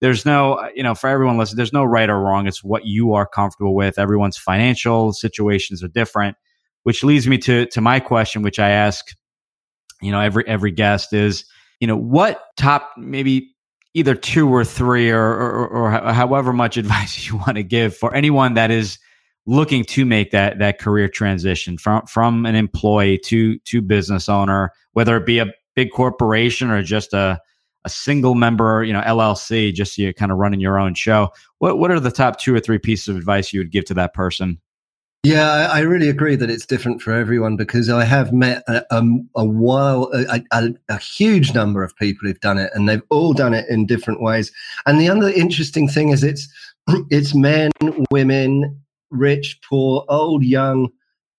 there's 0.00 0.24
no, 0.24 0.70
you 0.74 0.82
know, 0.82 0.94
for 0.94 1.10
everyone 1.10 1.36
listening, 1.36 1.58
there's 1.58 1.74
no 1.74 1.84
right 1.84 2.08
or 2.08 2.18
wrong. 2.18 2.46
It's 2.46 2.64
what 2.64 2.86
you 2.86 3.12
are 3.12 3.26
comfortable 3.26 3.74
with. 3.74 3.98
Everyone's 3.98 4.38
financial 4.38 5.12
situations 5.12 5.82
are 5.84 5.88
different, 5.88 6.38
which 6.84 7.04
leads 7.04 7.28
me 7.28 7.36
to 7.38 7.66
to 7.66 7.82
my 7.82 8.00
question, 8.00 8.40
which 8.40 8.58
I 8.58 8.70
ask, 8.70 9.14
you 10.04 10.12
know, 10.12 10.20
every 10.20 10.46
every 10.46 10.70
guest 10.70 11.12
is, 11.12 11.44
you 11.80 11.86
know, 11.86 11.96
what 11.96 12.42
top 12.56 12.90
maybe 12.96 13.54
either 13.94 14.14
two 14.14 14.52
or 14.52 14.64
three 14.64 15.10
or, 15.10 15.22
or, 15.22 15.68
or 15.68 15.90
however 15.90 16.52
much 16.52 16.76
advice 16.78 17.26
you 17.26 17.36
want 17.36 17.56
to 17.56 17.62
give 17.62 17.96
for 17.96 18.14
anyone 18.14 18.54
that 18.54 18.70
is 18.70 18.98
looking 19.46 19.84
to 19.84 20.04
make 20.04 20.30
that 20.30 20.58
that 20.58 20.78
career 20.78 21.08
transition 21.08 21.76
from 21.76 22.04
from 22.06 22.46
an 22.46 22.54
employee 22.54 23.18
to 23.18 23.58
to 23.60 23.80
business 23.80 24.28
owner, 24.28 24.72
whether 24.92 25.16
it 25.16 25.26
be 25.26 25.38
a 25.38 25.46
big 25.74 25.90
corporation 25.90 26.70
or 26.70 26.82
just 26.82 27.12
a 27.12 27.40
a 27.86 27.90
single 27.90 28.34
member, 28.34 28.82
you 28.82 28.94
know, 28.94 29.02
LLC, 29.02 29.72
just 29.72 29.94
so 29.94 30.02
you're 30.02 30.14
kind 30.14 30.32
of 30.32 30.38
running 30.38 30.58
your 30.58 30.78
own 30.78 30.94
show. 30.94 31.30
What 31.58 31.78
what 31.78 31.90
are 31.90 32.00
the 32.00 32.10
top 32.10 32.40
two 32.40 32.54
or 32.54 32.60
three 32.60 32.78
pieces 32.78 33.08
of 33.08 33.16
advice 33.16 33.52
you 33.52 33.60
would 33.60 33.72
give 33.72 33.84
to 33.86 33.94
that 33.94 34.14
person? 34.14 34.58
Yeah, 35.24 35.70
I, 35.72 35.80
really 35.80 36.10
agree 36.10 36.36
that 36.36 36.50
it's 36.50 36.66
different 36.66 37.00
for 37.00 37.14
everyone 37.14 37.56
because 37.56 37.88
I 37.88 38.04
have 38.04 38.30
met 38.30 38.62
a, 38.68 38.84
um, 38.94 39.26
a 39.34 39.42
while, 39.42 40.10
a, 40.12 40.42
a, 40.52 40.68
a, 40.90 40.98
huge 40.98 41.54
number 41.54 41.82
of 41.82 41.96
people 41.96 42.28
who've 42.28 42.40
done 42.40 42.58
it, 42.58 42.70
and 42.74 42.86
they've 42.86 43.02
all 43.08 43.32
done 43.32 43.54
it 43.54 43.66
in 43.70 43.86
different 43.86 44.20
ways. 44.20 44.52
And 44.84 45.00
the 45.00 45.08
other 45.08 45.30
interesting 45.30 45.88
thing 45.88 46.10
is 46.10 46.22
it's 46.22 46.46
it's 47.10 47.34
men, 47.34 47.70
women, 48.10 48.78
rich, 49.10 49.58
poor, 49.66 50.04
old, 50.10 50.44
young, 50.44 50.90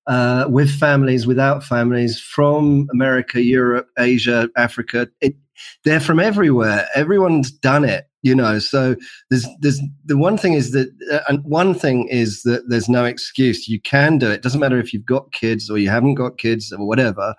uh, 0.08 0.46
with 0.50 0.72
families, 0.72 1.28
without 1.28 1.64
families, 1.64 2.20
from 2.20 2.88
America, 2.92 3.44
Europe, 3.44 3.88
Asia, 4.00 4.50
Africa. 4.58 5.08
It, 5.22 5.36
they're 5.84 6.00
from 6.00 6.20
everywhere. 6.20 6.88
Everyone's 6.96 7.52
done 7.52 7.86
it 7.86 8.08
you 8.26 8.34
know 8.34 8.58
so 8.58 8.96
there's 9.30 9.48
there's 9.62 9.80
the 10.04 10.18
one 10.18 10.36
thing 10.36 10.54
is 10.54 10.72
that 10.72 10.90
uh, 11.12 11.20
and 11.30 11.44
one 11.46 11.76
thing 11.76 12.08
is 12.10 12.42
that 12.42 12.68
there's 12.68 12.90
no 12.90 13.06
excuse. 13.06 13.68
You 13.68 13.80
can 13.80 14.18
do 14.18 14.30
it. 14.32 14.42
Doesn't 14.42 14.60
matter 14.60 14.80
if 14.80 14.94
you've 14.94 15.06
got 15.06 15.32
kids 15.32 15.70
or 15.70 15.78
you 15.78 15.90
haven't 15.90 16.16
got 16.16 16.40
kids 16.40 16.74
or 16.74 16.86
whatever. 16.86 17.36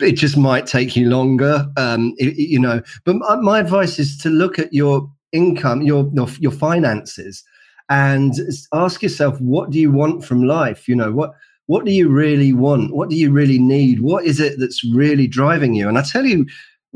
It 0.00 0.12
just 0.12 0.36
might 0.36 0.66
take 0.66 0.96
you 0.96 1.08
longer 1.10 1.66
um 1.76 2.14
it, 2.16 2.36
you 2.36 2.58
know. 2.58 2.80
But 3.04 3.16
my, 3.16 3.36
my 3.36 3.60
advice 3.60 3.98
is 3.98 4.16
to 4.18 4.30
look 4.30 4.58
at 4.58 4.72
your 4.72 5.08
income 5.32 5.82
your, 5.82 6.10
your 6.14 6.28
your 6.40 6.52
finances 6.52 7.44
and 7.90 8.32
ask 8.72 9.02
yourself 9.02 9.38
what 9.40 9.70
do 9.70 9.78
you 9.78 9.92
want 9.92 10.24
from 10.24 10.44
life? 10.44 10.88
You 10.88 10.96
know 10.96 11.12
what 11.12 11.32
what 11.66 11.84
do 11.84 11.92
you 11.92 12.08
really 12.08 12.54
want? 12.54 12.94
What 12.94 13.10
do 13.10 13.16
you 13.16 13.30
really 13.30 13.58
need? 13.58 14.00
What 14.00 14.24
is 14.24 14.40
it 14.40 14.58
that's 14.58 14.82
really 14.84 15.26
driving 15.26 15.74
you? 15.74 15.86
And 15.86 15.98
i 15.98 16.02
tell 16.02 16.24
you 16.24 16.46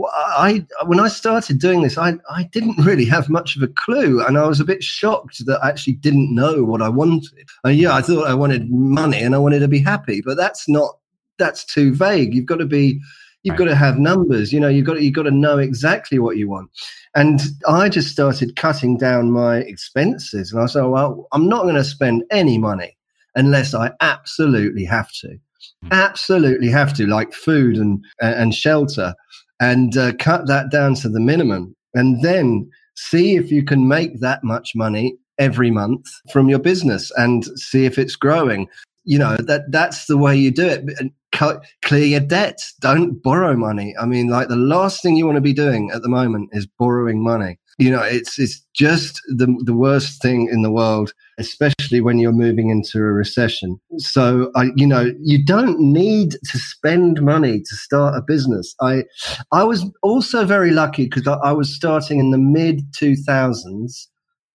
I 0.07 0.65
when 0.87 1.01
I 1.01 1.09
started 1.09 1.59
doing 1.59 1.83
this, 1.83 1.99
I, 1.99 2.15
I 2.31 2.45
didn't 2.45 2.85
really 2.85 3.05
have 3.07 3.29
much 3.29 3.57
of 3.57 3.63
a 3.63 3.69
clue, 3.69 4.25
and 4.25 4.39
I 4.39 4.47
was 4.47 4.61
a 4.61 4.65
bit 4.65 4.83
shocked 4.83 5.45
that 5.47 5.59
I 5.63 5.69
actually 5.69 5.95
didn't 5.95 6.35
know 6.35 6.65
what 6.65 6.83
I 6.83 6.89
wanted. 6.89 7.49
Uh, 7.65 7.71
yeah, 7.71 7.95
I 7.95 8.03
thought 8.03 8.29
I 8.29 8.35
wanted 8.35 8.71
money 8.71 9.19
and 9.19 9.35
I 9.35 9.39
wanted 9.39 9.61
to 9.61 9.69
be 9.69 9.81
happy, 9.81 10.21
but 10.25 10.37
that's 10.37 10.69
not 10.69 10.99
that's 11.39 11.65
too 11.65 11.95
vague. 11.95 12.35
You've 12.35 12.47
got 12.47 12.57
to 12.57 12.67
be 12.67 13.01
you've 13.43 13.53
right. 13.53 13.59
got 13.59 13.65
to 13.67 13.77
have 13.77 13.99
numbers. 13.99 14.53
You 14.53 14.61
know, 14.61 14.69
you've 14.69 14.87
got 14.87 14.95
to, 14.95 15.05
you've 15.05 15.15
got 15.15 15.25
to 15.25 15.31
know 15.31 15.59
exactly 15.59 16.19
what 16.19 16.37
you 16.37 16.49
want. 16.49 16.71
And 17.15 17.41
I 17.67 17.89
just 17.89 18.09
started 18.09 18.57
cutting 18.57 18.99
down 18.99 19.33
my 19.33 19.59
expenses, 19.59 20.53
and 20.53 20.63
I 20.63 20.67
said, 20.67 20.85
well, 20.85 21.27
I'm 21.33 21.49
not 21.49 21.63
going 21.63 21.75
to 21.75 21.85
spend 21.85 22.25
any 22.31 22.59
money 22.59 22.97
unless 23.35 23.75
I 23.75 23.93
absolutely 24.01 24.85
have 24.85 25.11
to. 25.21 25.39
Hmm. 25.83 25.89
Absolutely 25.91 26.69
have 26.69 26.95
to, 26.95 27.07
like 27.07 27.33
food 27.33 27.77
and 27.77 28.05
and 28.21 28.55
shelter 28.55 29.15
and 29.61 29.97
uh, 29.97 30.13
cut 30.15 30.47
that 30.47 30.71
down 30.71 30.95
to 30.97 31.09
the 31.09 31.21
minimum. 31.21 31.75
And 31.95 32.23
then 32.23 32.71
see 32.95 33.37
if 33.37 33.51
you 33.51 33.65
can 33.65 33.89
make 33.89 34.21
that 34.21 34.45
much 34.45 34.75
money 34.75 35.17
every 35.39 35.71
month 35.71 36.07
from 36.33 36.49
your 36.49 36.59
business 36.59 37.13
and 37.17 37.45
see 37.59 37.85
if 37.85 37.99
it's 37.99 38.17
growing. 38.17 38.69
You 39.05 39.19
know 39.19 39.37
that 39.39 39.71
that's 39.71 40.07
the 40.07 40.19
way 40.19 40.37
you 40.37 40.51
do 40.51 40.67
it. 40.67 41.13
Cut, 41.33 41.65
clear 41.83 42.05
your 42.05 42.21
debts. 42.21 42.75
Don't 42.81 43.23
borrow 43.23 43.57
money. 43.57 43.95
I 43.99 44.05
mean 44.05 44.29
like 44.29 44.49
the 44.49 44.57
last 44.57 45.03
thing 45.03 45.17
you 45.17 45.25
want 45.25 45.37
to 45.37 45.43
be 45.43 45.53
doing 45.53 45.91
at 45.91 46.03
the 46.03 46.09
moment 46.09 46.51
is 46.53 46.67
borrowing 46.67 47.23
money 47.23 47.59
you 47.79 47.91
know 47.91 48.03
it's 48.03 48.39
it's 48.39 48.61
just 48.75 49.21
the 49.29 49.47
the 49.65 49.75
worst 49.75 50.21
thing 50.21 50.49
in 50.51 50.63
the 50.63 50.71
world 50.71 51.13
especially 51.39 52.01
when 52.01 52.19
you're 52.19 52.33
moving 52.33 52.69
into 52.69 52.99
a 52.99 53.13
recession. 53.13 53.81
So 53.99 54.51
i 54.57 54.71
you 54.77 54.87
know 54.87 55.13
you 55.21 55.45
don't 55.45 55.79
need 55.81 56.33
to 56.33 56.59
spend 56.59 57.23
money 57.23 57.61
to 57.61 57.77
start 57.77 58.17
a 58.17 58.23
business. 58.23 58.75
I 58.81 59.05
i 59.53 59.65
was 59.65 59.87
also 60.03 60.45
very 60.45 60.73
lucky 60.73 61.05
because 61.05 61.27
I, 61.27 61.35
I 61.35 61.53
was 61.53 61.75
starting 61.75 62.19
in 62.19 62.31
the 62.31 62.39
mid 62.39 62.93
2000s 62.93 64.09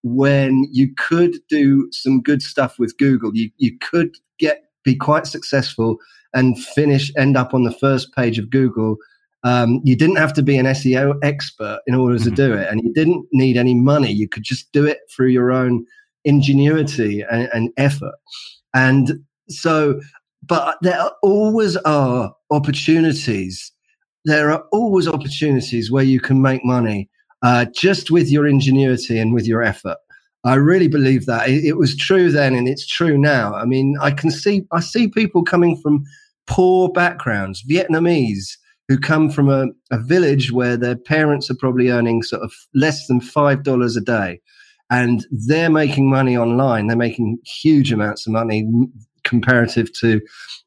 when 0.04 0.68
you 0.72 0.94
could 0.98 1.38
do 1.48 1.88
some 1.92 2.22
good 2.22 2.42
stuff 2.42 2.78
with 2.78 2.98
google. 2.98 3.32
You 3.34 3.50
you 3.58 3.78
could 3.80 4.16
get 4.38 4.64
be 4.84 4.96
quite 4.96 5.26
successful 5.26 5.98
and 6.34 6.62
finish 6.62 7.12
end 7.18 7.38
up 7.38 7.54
on 7.54 7.64
the 7.64 7.72
first 7.72 8.14
page 8.14 8.38
of 8.38 8.50
google 8.50 8.98
um, 9.44 9.82
you 9.84 9.96
didn't 9.96 10.16
have 10.16 10.34
to 10.34 10.44
be 10.44 10.58
an 10.58 10.66
SEO 10.68 11.16
expert 11.22 11.80
in 11.86 11.96
order 11.96 12.18
to 12.18 12.26
mm-hmm. 12.26 12.36
do 12.36 12.54
it, 12.54 12.70
and 12.70 12.82
you 12.84 12.94
didn't 12.94 13.26
need 13.32 13.58
any 13.58 13.76
money. 13.76 14.12
You 14.12 14.28
could 14.28 14.44
just 14.44 14.72
do 14.72 14.86
it 14.86 15.00
through 15.14 15.30
your 15.30 15.52
own 15.52 15.86
ingenuity 16.24 17.22
and, 17.30 17.50
and 17.54 17.70
effort. 17.78 18.16
And 18.74 19.24
so, 19.50 20.00
but 20.42 20.78
there 20.82 21.02
always 21.22 21.76
are 21.78 22.34
opportunities. 22.52 23.72
There 24.26 24.50
are 24.52 24.64
always 24.72 25.08
opportunities 25.08 25.92
where 25.92 26.04
you 26.04 26.22
can 26.22 26.42
make 26.42 26.64
money 26.64 27.10
uh, 27.42 27.66
just 27.76 28.10
with 28.10 28.30
your 28.32 28.48
ingenuity 28.48 29.20
and 29.20 29.34
with 29.34 29.46
your 29.46 29.62
effort. 29.62 29.98
I 30.46 30.56
really 30.56 30.88
believe 30.88 31.26
that 31.26 31.50
it, 31.50 31.66
it 31.66 31.78
was 31.78 31.96
true 31.96 32.32
then, 32.32 32.56
and 32.56 32.68
it's 32.68 32.88
true 32.88 33.18
now. 33.18 33.54
I 33.54 33.66
mean, 33.66 33.96
I 34.02 34.12
can 34.12 34.32
see 34.32 34.64
I 34.72 34.80
see 34.80 35.10
people 35.10 35.44
coming 35.44 35.76
from 35.78 36.06
poor 36.48 36.90
backgrounds, 36.90 37.64
Vietnamese 37.64 38.58
who 38.88 38.98
come 38.98 39.30
from 39.30 39.50
a, 39.50 39.68
a 39.92 40.00
village 40.00 40.52
where 40.52 40.78
their 40.78 40.96
parents 40.96 41.50
are 41.50 41.56
probably 41.56 41.90
earning 41.90 42.24
sort 42.24 42.42
of 42.42 42.54
less 42.74 43.08
than 43.08 43.22
five 43.22 43.64
dollars 43.64 43.96
a 43.96 44.02
day. 44.02 44.42
And 44.90 45.26
they're 45.32 45.72
making 45.72 46.10
money 46.10 46.38
online. 46.38 46.88
They're 46.88 46.98
making 46.98 47.40
huge 47.46 47.92
amounts 47.92 48.28
of 48.28 48.34
money 48.34 48.68
comparative 49.24 49.92
to 49.94 50.22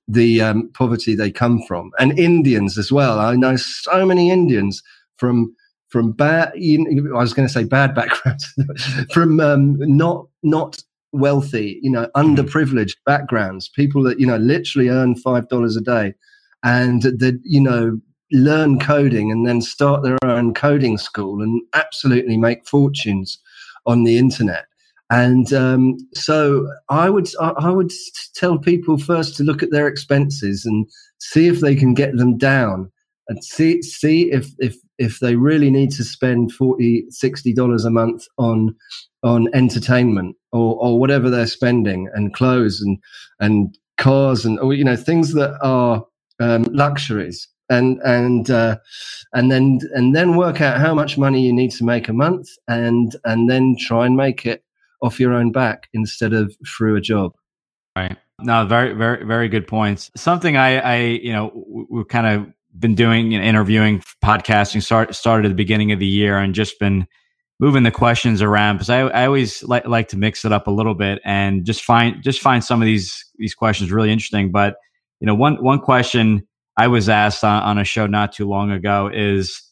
the 0.08 0.40
um, 0.40 0.70
poverty 0.72 1.14
they 1.14 1.30
come 1.30 1.62
from. 1.62 1.90
And 1.98 2.18
indians 2.18 2.78
as 2.78 2.90
well. 2.90 3.18
I 3.18 3.36
know 3.36 3.56
so 3.56 4.06
many 4.06 4.30
indians 4.30 4.82
from 5.16 5.54
from 5.88 6.10
bad 6.10 6.52
i 6.56 7.18
was 7.18 7.32
going 7.32 7.46
to 7.46 7.52
say 7.52 7.62
bad 7.62 7.94
backgrounds 7.94 8.44
from 9.12 9.38
um, 9.38 9.76
not 9.78 10.26
not 10.42 10.82
wealthy 11.12 11.78
you 11.80 11.90
know 11.90 12.08
mm-hmm. 12.16 12.34
underprivileged 12.34 12.96
backgrounds. 13.04 13.68
People 13.68 14.02
that 14.04 14.18
you 14.18 14.26
know 14.26 14.36
literally 14.38 14.88
earn 14.88 15.14
five 15.16 15.48
dollars 15.48 15.76
a 15.76 15.80
day 15.80 16.14
and 16.66 17.02
that 17.02 17.40
you 17.44 17.60
know 17.60 17.98
learn 18.32 18.78
coding 18.80 19.30
and 19.30 19.46
then 19.46 19.62
start 19.62 20.02
their 20.02 20.18
own 20.24 20.52
coding 20.52 20.98
school 20.98 21.40
and 21.40 21.62
absolutely 21.74 22.36
make 22.36 22.66
fortunes 22.66 23.38
on 23.86 24.02
the 24.02 24.18
internet. 24.18 24.64
And 25.08 25.52
um, 25.52 25.96
so 26.14 26.68
I 26.88 27.08
would 27.08 27.28
I 27.40 27.70
would 27.70 27.92
tell 28.34 28.58
people 28.58 28.98
first 28.98 29.36
to 29.36 29.44
look 29.44 29.62
at 29.62 29.70
their 29.70 29.86
expenses 29.86 30.66
and 30.66 30.90
see 31.20 31.46
if 31.46 31.60
they 31.60 31.76
can 31.76 31.94
get 31.94 32.16
them 32.16 32.36
down 32.36 32.90
and 33.28 33.42
see 33.44 33.80
see 33.82 34.32
if 34.32 34.50
if 34.58 34.76
if 34.98 35.20
they 35.20 35.36
really 35.36 35.70
need 35.70 35.92
to 35.92 36.02
spend 36.02 36.50
40 36.52 37.06
60 37.10 37.52
dollars 37.52 37.84
a 37.84 37.90
month 37.90 38.24
on 38.38 38.74
on 39.22 39.46
entertainment 39.54 40.34
or 40.50 40.74
or 40.80 40.98
whatever 40.98 41.30
they're 41.30 41.46
spending 41.46 42.10
and 42.14 42.34
clothes 42.34 42.80
and 42.80 42.98
and 43.38 43.78
cars 43.98 44.44
and 44.44 44.58
or 44.58 44.74
you 44.74 44.82
know 44.82 44.96
things 44.96 45.34
that 45.34 45.56
are 45.62 46.04
um, 46.40 46.64
luxuries. 46.70 47.48
And 47.68 47.98
and 48.04 48.48
uh, 48.48 48.76
and 49.34 49.50
then 49.50 49.80
and 49.92 50.14
then 50.14 50.36
work 50.36 50.60
out 50.60 50.78
how 50.78 50.94
much 50.94 51.18
money 51.18 51.44
you 51.44 51.52
need 51.52 51.72
to 51.72 51.84
make 51.84 52.08
a 52.08 52.12
month 52.12 52.48
and 52.68 53.16
and 53.24 53.50
then 53.50 53.74
try 53.76 54.06
and 54.06 54.16
make 54.16 54.46
it 54.46 54.62
off 55.02 55.18
your 55.18 55.32
own 55.32 55.50
back 55.50 55.88
instead 55.92 56.32
of 56.32 56.54
through 56.64 56.94
a 56.94 57.00
job. 57.00 57.32
Right. 57.96 58.16
No 58.40 58.66
very 58.66 58.92
very 58.92 59.26
very 59.26 59.48
good 59.48 59.66
points. 59.66 60.12
Something 60.14 60.56
i 60.56 60.78
i 60.78 60.96
you 60.96 61.32
know 61.32 61.50
we've 61.90 62.06
kind 62.06 62.26
of 62.28 62.52
been 62.78 62.94
doing 62.94 63.32
you 63.32 63.38
know, 63.38 63.44
interviewing 63.44 64.02
podcasting 64.22 64.82
start, 64.82 65.14
started 65.14 65.46
at 65.46 65.48
the 65.48 65.54
beginning 65.54 65.92
of 65.92 65.98
the 65.98 66.06
year 66.06 66.38
and 66.38 66.54
just 66.54 66.78
been 66.78 67.06
moving 67.58 67.82
the 67.82 67.90
questions 67.90 68.42
around 68.42 68.76
because 68.76 68.90
I, 68.90 69.00
I 69.00 69.26
always 69.26 69.62
like, 69.62 69.86
like 69.86 70.08
to 70.08 70.18
mix 70.18 70.44
it 70.44 70.52
up 70.52 70.66
a 70.66 70.70
little 70.70 70.94
bit 70.94 71.20
and 71.24 71.64
just 71.64 71.82
find 71.82 72.22
just 72.22 72.40
find 72.40 72.62
some 72.62 72.82
of 72.82 72.86
these 72.86 73.24
these 73.36 73.54
questions 73.54 73.90
really 73.90 74.12
interesting. 74.12 74.52
But 74.52 74.76
you 75.20 75.26
know 75.26 75.34
one 75.34 75.62
one 75.62 75.80
question 75.80 76.46
I 76.76 76.88
was 76.88 77.08
asked 77.08 77.42
on, 77.42 77.62
on 77.62 77.78
a 77.78 77.84
show 77.84 78.06
not 78.06 78.32
too 78.32 78.46
long 78.48 78.70
ago 78.70 79.10
is, 79.12 79.62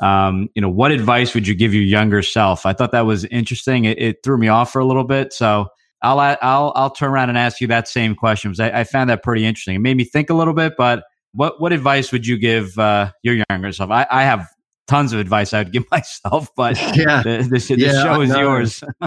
um, 0.00 0.48
you 0.54 0.62
know, 0.62 0.68
what 0.68 0.90
advice 0.90 1.34
would 1.34 1.46
you 1.46 1.54
give 1.54 1.72
your 1.72 1.84
younger 1.84 2.22
self? 2.22 2.66
I 2.66 2.72
thought 2.72 2.92
that 2.92 3.06
was 3.06 3.24
interesting. 3.26 3.84
It, 3.84 4.00
it 4.00 4.16
threw 4.24 4.38
me 4.38 4.48
off 4.48 4.72
for 4.72 4.80
a 4.80 4.84
little 4.84 5.04
bit. 5.04 5.32
So 5.32 5.68
I'll, 6.02 6.18
I'll, 6.18 6.72
I'll 6.74 6.90
turn 6.90 7.10
around 7.10 7.28
and 7.28 7.38
ask 7.38 7.60
you 7.60 7.68
that 7.68 7.86
same 7.86 8.14
question 8.14 8.50
because 8.50 8.60
I, 8.60 8.80
I 8.80 8.84
found 8.84 9.08
that 9.10 9.22
pretty 9.22 9.44
interesting. 9.44 9.76
It 9.76 9.80
made 9.80 9.96
me 9.96 10.04
think 10.04 10.30
a 10.30 10.34
little 10.34 10.54
bit, 10.54 10.74
but 10.76 11.04
what, 11.32 11.60
what 11.60 11.72
advice 11.72 12.10
would 12.10 12.26
you 12.26 12.38
give 12.38 12.76
uh, 12.78 13.12
your 13.22 13.44
younger 13.48 13.72
self? 13.72 13.90
I, 13.90 14.06
I 14.10 14.24
have 14.24 14.48
tons 14.88 15.12
of 15.12 15.20
advice 15.20 15.52
I 15.52 15.58
would 15.58 15.72
give 15.72 15.84
myself, 15.92 16.48
but 16.56 16.76
yeah, 16.96 17.22
the, 17.22 17.46
the 17.48 17.76
yeah, 17.78 18.02
show 18.02 18.20
is 18.20 18.30
yours. 18.30 18.82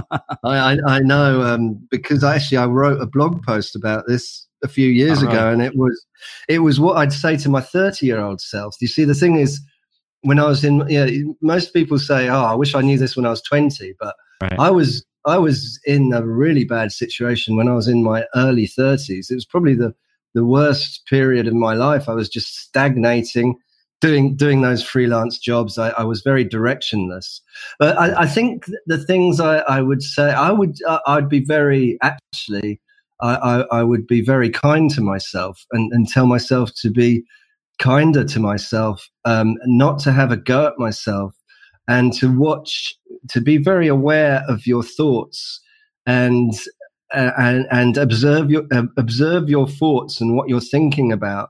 I, 0.45 0.77
I, 0.87 0.99
know 0.99 1.41
um, 1.41 1.85
because 1.89 2.23
actually 2.23 2.59
I 2.59 2.65
wrote 2.65 3.01
a 3.01 3.07
blog 3.07 3.43
post 3.43 3.75
about 3.75 4.05
this 4.07 4.47
a 4.63 4.67
few 4.67 4.89
years 4.89 5.23
uh-huh. 5.23 5.31
ago, 5.31 5.51
and 5.51 5.61
it 5.61 5.75
was 5.75 6.05
it 6.47 6.59
was 6.59 6.79
what 6.79 6.97
I'd 6.97 7.13
say 7.13 7.37
to 7.37 7.49
my 7.49 7.61
thirty 7.61 8.05
year 8.05 8.19
old 8.19 8.41
self. 8.41 8.75
You 8.81 8.87
see, 8.87 9.03
the 9.03 9.15
thing 9.15 9.37
is, 9.37 9.61
when 10.21 10.39
I 10.39 10.47
was 10.47 10.63
in, 10.63 10.85
yeah, 10.87 11.07
most 11.41 11.73
people 11.73 11.99
say, 11.99 12.29
"Oh, 12.29 12.43
I 12.43 12.53
wish 12.53 12.75
I 12.75 12.81
knew 12.81 12.97
this 12.97 13.15
when 13.15 13.25
I 13.25 13.29
was 13.29 13.41
20," 13.41 13.93
but 13.99 14.15
right. 14.41 14.59
I 14.59 14.69
was 14.71 15.05
I 15.25 15.37
was 15.37 15.79
in 15.85 16.13
a 16.13 16.25
really 16.25 16.63
bad 16.63 16.91
situation 16.91 17.55
when 17.55 17.67
I 17.67 17.73
was 17.73 17.87
in 17.87 18.03
my 18.03 18.25
early 18.35 18.67
30s. 18.67 19.29
It 19.29 19.35
was 19.35 19.45
probably 19.45 19.75
the 19.75 19.93
the 20.33 20.45
worst 20.45 21.05
period 21.07 21.47
of 21.47 21.53
my 21.53 21.73
life. 21.73 22.07
I 22.07 22.13
was 22.13 22.29
just 22.29 22.55
stagnating, 22.57 23.57
doing 23.99 24.35
doing 24.35 24.61
those 24.61 24.83
freelance 24.83 25.37
jobs. 25.37 25.77
I, 25.77 25.89
I 25.89 26.03
was 26.03 26.21
very 26.21 26.45
directionless. 26.45 27.41
But 27.79 27.97
I, 27.97 28.21
I 28.21 28.27
think 28.27 28.65
the 28.85 29.03
things 29.03 29.39
I, 29.39 29.59
I, 29.59 29.81
would 29.81 30.01
say, 30.01 30.31
I 30.31 30.51
would 30.51 30.77
I'd 31.05 31.29
be 31.29 31.43
very 31.43 31.97
actually 32.01 32.79
I, 33.21 33.35
I, 33.35 33.79
I 33.79 33.83
would 33.83 34.07
be 34.07 34.21
very 34.21 34.49
kind 34.49 34.89
to 34.91 35.01
myself 35.01 35.65
and, 35.71 35.91
and 35.93 36.07
tell 36.07 36.25
myself 36.25 36.71
to 36.81 36.89
be 36.89 37.23
kinder 37.79 38.23
to 38.23 38.39
myself, 38.39 39.09
um, 39.25 39.55
not 39.65 39.99
to 39.99 40.11
have 40.11 40.31
a 40.31 40.37
go 40.37 40.67
at 40.67 40.77
myself, 40.77 41.35
and 41.87 42.13
to 42.13 42.31
watch, 42.37 42.93
to 43.29 43.41
be 43.41 43.57
very 43.57 43.87
aware 43.87 44.43
of 44.47 44.67
your 44.67 44.83
thoughts 44.83 45.59
and 46.05 46.53
uh, 47.13 47.31
and, 47.37 47.67
and 47.71 47.97
observe 47.97 48.49
your 48.49 48.63
uh, 48.71 48.83
observe 48.97 49.49
your 49.49 49.67
thoughts 49.67 50.21
and 50.21 50.35
what 50.35 50.47
you're 50.47 50.61
thinking 50.61 51.11
about, 51.11 51.49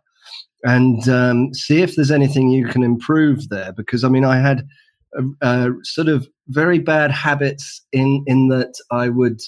and 0.64 1.08
um, 1.08 1.54
see 1.54 1.82
if 1.82 1.96
there's 1.96 2.12
anything 2.12 2.50
you 2.50 2.66
can 2.66 2.84
improve 2.84 3.50
there. 3.50 3.72
Because 3.74 4.04
I 4.04 4.10
mean, 4.10 4.26
I 4.26 4.40
had 4.40 4.68
uh, 5.42 5.70
sort 5.84 6.08
of 6.08 6.28
very 6.48 6.80
bad 6.80 7.12
habits 7.12 7.82
in 7.92 8.24
in 8.26 8.48
that 8.50 8.74
I 8.90 9.10
would 9.10 9.40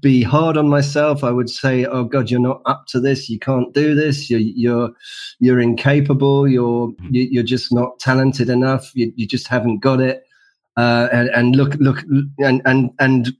be 0.00 0.22
hard 0.22 0.56
on 0.56 0.68
myself. 0.68 1.24
I 1.24 1.30
would 1.30 1.50
say, 1.50 1.84
"Oh 1.84 2.04
God, 2.04 2.30
you're 2.30 2.40
not 2.40 2.62
up 2.66 2.86
to 2.88 3.00
this. 3.00 3.28
You 3.28 3.38
can't 3.38 3.72
do 3.72 3.94
this. 3.94 4.30
You're 4.30 4.40
you're 4.40 4.90
you're 5.38 5.60
incapable. 5.60 6.48
You're 6.48 6.92
you're 7.10 7.42
just 7.42 7.72
not 7.72 7.98
talented 7.98 8.48
enough. 8.48 8.90
You, 8.94 9.12
you 9.16 9.26
just 9.26 9.48
haven't 9.48 9.80
got 9.80 10.00
it." 10.00 10.24
Uh, 10.76 11.08
and, 11.12 11.28
and 11.30 11.56
look 11.56 11.74
look 11.76 12.02
and 12.38 12.60
and 12.64 12.90
and 12.98 13.32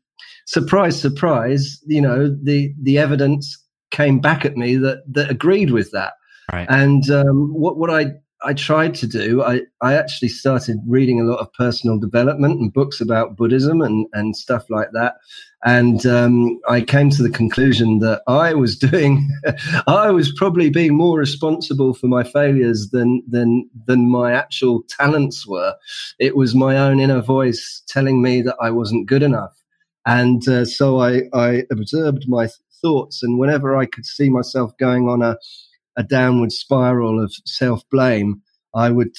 surprise 0.46 1.00
surprise, 1.00 1.80
you 1.86 2.00
know 2.00 2.28
the 2.42 2.72
the 2.82 2.98
evidence 2.98 3.62
came 3.90 4.20
back 4.20 4.44
at 4.44 4.56
me 4.56 4.76
that 4.76 5.02
that 5.12 5.30
agreed 5.30 5.70
with 5.70 5.90
that. 5.92 6.14
Right. 6.52 6.66
And 6.70 7.10
um, 7.10 7.52
what 7.52 7.76
what 7.76 7.90
I 7.90 8.12
I 8.42 8.52
tried 8.52 8.94
to 8.96 9.06
do, 9.06 9.42
I, 9.42 9.62
I 9.80 9.94
actually 9.94 10.28
started 10.28 10.78
reading 10.86 11.20
a 11.20 11.24
lot 11.24 11.40
of 11.40 11.52
personal 11.54 11.98
development 11.98 12.60
and 12.60 12.72
books 12.72 13.00
about 13.00 13.36
Buddhism 13.36 13.80
and, 13.80 14.06
and 14.12 14.36
stuff 14.36 14.68
like 14.68 14.90
that. 14.92 15.16
And 15.64 16.04
um, 16.06 16.60
I 16.68 16.82
came 16.82 17.10
to 17.10 17.22
the 17.22 17.30
conclusion 17.30 17.98
that 18.00 18.22
I 18.28 18.52
was 18.52 18.78
doing, 18.78 19.28
I 19.86 20.10
was 20.10 20.32
probably 20.32 20.68
being 20.70 20.94
more 20.94 21.18
responsible 21.18 21.94
for 21.94 22.08
my 22.08 22.24
failures 22.24 22.90
than, 22.90 23.22
than, 23.26 23.68
than 23.86 24.10
my 24.10 24.32
actual 24.32 24.84
talents 24.88 25.46
were. 25.46 25.74
It 26.18 26.36
was 26.36 26.54
my 26.54 26.76
own 26.76 27.00
inner 27.00 27.22
voice 27.22 27.82
telling 27.88 28.22
me 28.22 28.42
that 28.42 28.56
I 28.60 28.70
wasn't 28.70 29.06
good 29.06 29.22
enough. 29.22 29.56
And 30.04 30.46
uh, 30.46 30.66
so 30.66 31.00
I, 31.00 31.22
I 31.32 31.64
observed 31.70 32.28
my 32.28 32.48
thoughts. 32.80 33.22
And 33.22 33.38
whenever 33.38 33.76
I 33.76 33.86
could 33.86 34.06
see 34.06 34.28
myself 34.28 34.76
going 34.78 35.08
on 35.08 35.22
a, 35.22 35.36
a 35.96 36.02
downward 36.02 36.52
spiral 36.52 37.22
of 37.22 37.32
self 37.44 37.82
blame, 37.90 38.42
I 38.74 38.90
would 38.90 39.14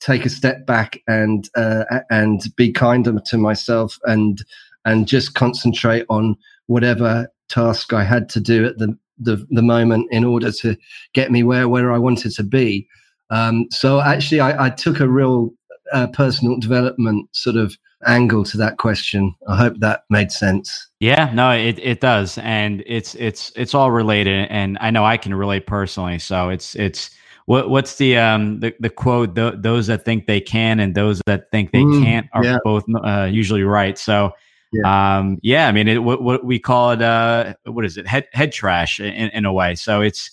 take 0.00 0.24
a 0.24 0.30
step 0.30 0.66
back 0.66 1.00
and 1.06 1.48
uh, 1.56 1.84
and 2.10 2.42
be 2.56 2.72
kinder 2.72 3.18
to 3.26 3.38
myself 3.38 3.98
and 4.04 4.42
and 4.84 5.06
just 5.06 5.34
concentrate 5.34 6.06
on 6.08 6.36
whatever 6.66 7.28
task 7.48 7.92
I 7.92 8.04
had 8.04 8.28
to 8.30 8.40
do 8.40 8.64
at 8.64 8.78
the 8.78 8.96
the, 9.22 9.46
the 9.50 9.62
moment 9.62 10.08
in 10.10 10.24
order 10.24 10.50
to 10.50 10.76
get 11.12 11.30
me 11.30 11.42
where 11.42 11.68
where 11.68 11.92
I 11.92 11.98
wanted 11.98 12.32
to 12.32 12.42
be. 12.42 12.88
Um, 13.28 13.66
so 13.70 14.00
actually, 14.00 14.40
I, 14.40 14.66
I, 14.66 14.70
took 14.70 14.98
a 14.98 15.08
real 15.08 15.50
uh, 15.92 16.08
personal 16.08 16.58
development 16.58 17.28
sort 17.32 17.54
of 17.56 17.76
angle 18.06 18.44
to 18.44 18.56
that 18.56 18.78
question. 18.78 19.34
I 19.48 19.56
hope 19.56 19.78
that 19.78 20.04
made 20.10 20.32
sense. 20.32 20.88
Yeah, 21.00 21.30
no, 21.34 21.52
it, 21.52 21.78
it 21.78 22.00
does, 22.00 22.38
and 22.38 22.82
it's 22.86 23.14
it's 23.14 23.52
it's 23.56 23.74
all 23.74 23.90
related, 23.90 24.48
and 24.50 24.78
I 24.80 24.90
know 24.90 25.04
I 25.04 25.16
can 25.16 25.34
relate 25.34 25.66
personally. 25.66 26.18
So 26.18 26.48
it's 26.48 26.74
it's 26.76 27.10
what 27.46 27.70
what's 27.70 27.96
the 27.96 28.16
um 28.16 28.60
the 28.60 28.74
the 28.80 28.90
quote? 28.90 29.34
those 29.34 29.86
that 29.86 30.04
think 30.04 30.26
they 30.26 30.40
can 30.40 30.80
and 30.80 30.94
those 30.94 31.20
that 31.26 31.50
think 31.50 31.72
they 31.72 31.82
mm, 31.82 32.02
can't 32.02 32.26
are 32.32 32.44
yeah. 32.44 32.58
both 32.64 32.84
uh, 33.04 33.28
usually 33.30 33.62
right. 33.62 33.98
So. 33.98 34.32
Yeah. 34.72 35.18
Um, 35.18 35.38
yeah, 35.42 35.66
I 35.66 35.72
mean, 35.72 35.88
it, 35.88 36.00
what, 36.00 36.22
what 36.22 36.44
we 36.44 36.60
call 36.60 36.92
it, 36.92 37.02
uh, 37.02 37.54
what 37.64 37.84
is 37.84 37.96
it? 37.96 38.06
Head, 38.06 38.28
head 38.32 38.52
trash 38.52 39.00
in, 39.00 39.28
in 39.30 39.44
a 39.44 39.52
way. 39.52 39.74
So 39.74 40.00
it's, 40.00 40.30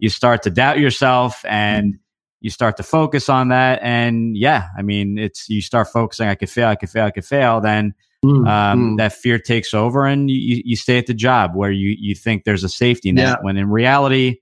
you 0.00 0.08
start 0.08 0.42
to 0.42 0.50
doubt 0.50 0.80
yourself 0.80 1.44
and, 1.44 1.94
mm 1.94 1.98
you 2.40 2.50
start 2.50 2.76
to 2.76 2.82
focus 2.82 3.28
on 3.28 3.48
that 3.48 3.80
and 3.82 4.36
yeah 4.36 4.68
i 4.78 4.82
mean 4.82 5.18
it's 5.18 5.48
you 5.48 5.60
start 5.60 5.88
focusing 5.88 6.28
i 6.28 6.34
could 6.34 6.50
fail 6.50 6.68
i 6.68 6.74
could 6.74 6.90
fail 6.90 7.06
i 7.06 7.10
could 7.10 7.24
fail 7.24 7.60
then 7.60 7.94
mm, 8.24 8.46
um, 8.48 8.92
mm. 8.92 8.96
that 8.98 9.12
fear 9.12 9.38
takes 9.38 9.72
over 9.74 10.06
and 10.06 10.30
you, 10.30 10.62
you 10.64 10.76
stay 10.76 10.98
at 10.98 11.06
the 11.06 11.14
job 11.14 11.54
where 11.54 11.70
you 11.70 11.96
you 11.98 12.14
think 12.14 12.44
there's 12.44 12.64
a 12.64 12.68
safety 12.68 13.12
net 13.12 13.26
yeah. 13.26 13.36
when 13.42 13.56
in 13.56 13.68
reality 13.68 14.36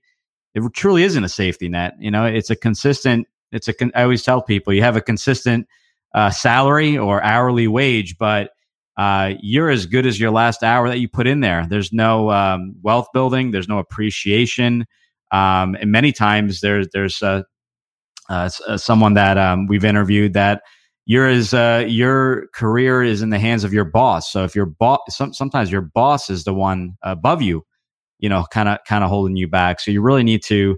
it 0.53 0.63
truly 0.73 1.03
isn't 1.03 1.23
a 1.23 1.29
safety 1.29 1.69
net 1.69 1.93
you 1.99 2.11
know 2.11 2.25
it's 2.25 2.49
a 2.49 2.55
consistent 2.55 3.27
it's 3.51 3.67
a 3.67 3.73
con- 3.73 3.91
i 3.95 4.03
always 4.03 4.23
tell 4.23 4.41
people 4.41 4.73
you 4.73 4.81
have 4.81 4.95
a 4.95 5.01
consistent 5.01 5.67
uh, 6.13 6.29
salary 6.29 6.97
or 6.97 7.21
hourly 7.23 7.67
wage 7.67 8.17
but 8.17 8.51
uh, 8.97 9.33
you're 9.41 9.69
as 9.69 9.85
good 9.85 10.05
as 10.05 10.17
your 10.17 10.31
last 10.31 10.63
hour 10.63 10.87
that 10.87 10.99
you 10.99 11.09
put 11.09 11.27
in 11.27 11.41
there 11.41 11.65
there's 11.69 11.91
no 11.91 12.29
um, 12.31 12.73
wealth 12.81 13.07
building 13.13 13.51
there's 13.51 13.67
no 13.67 13.79
appreciation 13.79 14.85
um, 15.31 15.75
and 15.75 15.91
many 15.91 16.13
times 16.13 16.61
there's 16.61 16.87
there's 16.93 17.21
uh, 17.21 17.41
uh, 18.29 18.49
uh, 18.67 18.77
someone 18.77 19.13
that 19.13 19.37
um, 19.37 19.67
we've 19.67 19.85
interviewed 19.85 20.33
that 20.33 20.61
your 21.05 21.29
is 21.29 21.53
uh, 21.53 21.85
your 21.87 22.47
career 22.47 23.03
is 23.03 23.21
in 23.21 23.29
the 23.29 23.39
hands 23.39 23.63
of 23.63 23.73
your 23.73 23.85
boss. 23.85 24.31
So 24.31 24.43
if 24.43 24.55
your 24.55 24.65
boss, 24.65 24.99
some, 25.09 25.33
sometimes 25.33 25.71
your 25.71 25.81
boss 25.81 26.29
is 26.29 26.43
the 26.43 26.53
one 26.53 26.95
above 27.03 27.41
you, 27.41 27.65
you 28.19 28.29
know, 28.29 28.45
kind 28.49 28.67
of 28.67 28.79
kind 28.87 29.03
of 29.03 29.09
holding 29.09 29.35
you 29.35 29.47
back. 29.47 29.79
So 29.79 29.91
you 29.91 30.01
really 30.01 30.23
need 30.23 30.43
to 30.45 30.77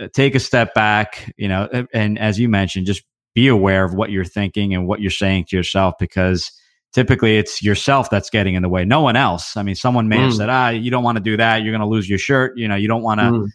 uh, 0.00 0.08
take 0.12 0.34
a 0.34 0.40
step 0.40 0.74
back, 0.74 1.32
you 1.36 1.48
know, 1.48 1.86
and 1.94 2.18
as 2.18 2.40
you 2.40 2.48
mentioned, 2.48 2.86
just 2.86 3.04
be 3.34 3.46
aware 3.46 3.84
of 3.84 3.94
what 3.94 4.10
you're 4.10 4.24
thinking 4.24 4.74
and 4.74 4.86
what 4.86 5.00
you're 5.00 5.10
saying 5.10 5.46
to 5.48 5.56
yourself 5.56 5.94
because 5.98 6.50
typically 6.92 7.38
it's 7.38 7.62
yourself 7.62 8.10
that's 8.10 8.28
getting 8.28 8.54
in 8.54 8.62
the 8.62 8.68
way 8.68 8.84
no 8.84 9.00
one 9.00 9.16
else 9.16 9.56
i 9.56 9.62
mean 9.62 9.74
someone 9.74 10.08
may 10.08 10.18
mm. 10.18 10.24
have 10.24 10.34
said 10.34 10.50
ah 10.50 10.68
you 10.68 10.90
don't 10.90 11.02
want 11.02 11.16
to 11.16 11.24
do 11.24 11.38
that 11.38 11.62
you're 11.62 11.72
going 11.72 11.80
to 11.80 11.86
lose 11.86 12.06
your 12.06 12.18
shirt 12.18 12.52
you 12.58 12.68
know 12.68 12.74
you 12.74 12.86
don't 12.86 13.02
want 13.02 13.20
to 13.20 13.24
mm 13.24 13.48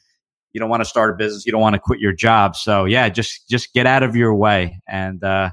you 0.53 0.59
don't 0.59 0.69
want 0.69 0.81
to 0.81 0.85
start 0.85 1.11
a 1.11 1.13
business, 1.15 1.45
you 1.45 1.51
don't 1.51 1.61
want 1.61 1.73
to 1.75 1.79
quit 1.79 1.99
your 1.99 2.13
job. 2.13 2.55
So 2.55 2.85
yeah, 2.85 3.09
just 3.09 3.47
just 3.49 3.73
get 3.73 3.85
out 3.85 4.03
of 4.03 4.15
your 4.15 4.33
way 4.33 4.79
and 4.87 5.23
uh, 5.23 5.51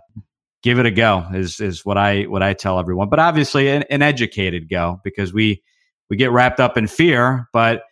give 0.63 0.79
it 0.79 0.87
a 0.87 0.91
go. 0.91 1.27
Is 1.35 1.61
is 1.61 1.85
what 1.85 1.99
I 1.99 2.23
what 2.23 2.43
I 2.43 2.55
tell 2.55 2.79
everyone. 2.79 3.09
But 3.09 3.19
obviously, 3.19 3.69
an, 3.69 3.85
an 3.91 4.03
educated 4.03 4.69
go 4.69 5.01
because 5.05 5.33
we 5.33 5.63
we 6.11 6.17
get 6.17 6.31
wrapped 6.31 6.61
up 6.61 6.77
in 6.77 6.87
fear, 6.87 7.49
but 7.53 7.83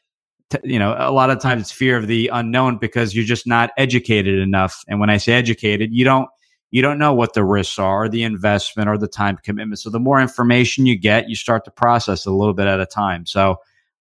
t- 0.50 0.58
you 0.64 0.78
know 0.78 0.94
a 0.98 1.12
lot 1.12 1.30
of 1.30 1.40
times 1.40 1.62
it's 1.62 1.72
fear 1.72 1.96
of 1.96 2.06
the 2.06 2.28
unknown 2.32 2.78
because 2.78 3.14
you're 3.14 3.24
just 3.24 3.46
not 3.46 3.70
educated 3.76 4.38
enough. 4.38 4.82
And 4.88 5.00
when 5.00 5.10
I 5.10 5.18
say 5.18 5.34
educated, 5.34 5.92
you 5.92 6.04
don't 6.04 6.28
you 6.70 6.80
don't 6.80 6.98
know 6.98 7.12
what 7.12 7.34
the 7.34 7.44
risks 7.44 7.78
are, 7.78 8.04
or 8.04 8.08
the 8.08 8.22
investment, 8.22 8.88
or 8.88 8.96
the 8.96 9.08
time 9.08 9.38
commitment. 9.42 9.78
So 9.78 9.90
the 9.90 10.00
more 10.00 10.20
information 10.20 10.86
you 10.86 10.98
get, 10.98 11.28
you 11.28 11.36
start 11.36 11.64
to 11.66 11.70
process 11.70 12.24
a 12.24 12.30
little 12.30 12.54
bit 12.54 12.66
at 12.66 12.80
a 12.80 12.86
time. 12.86 13.26
So 13.26 13.56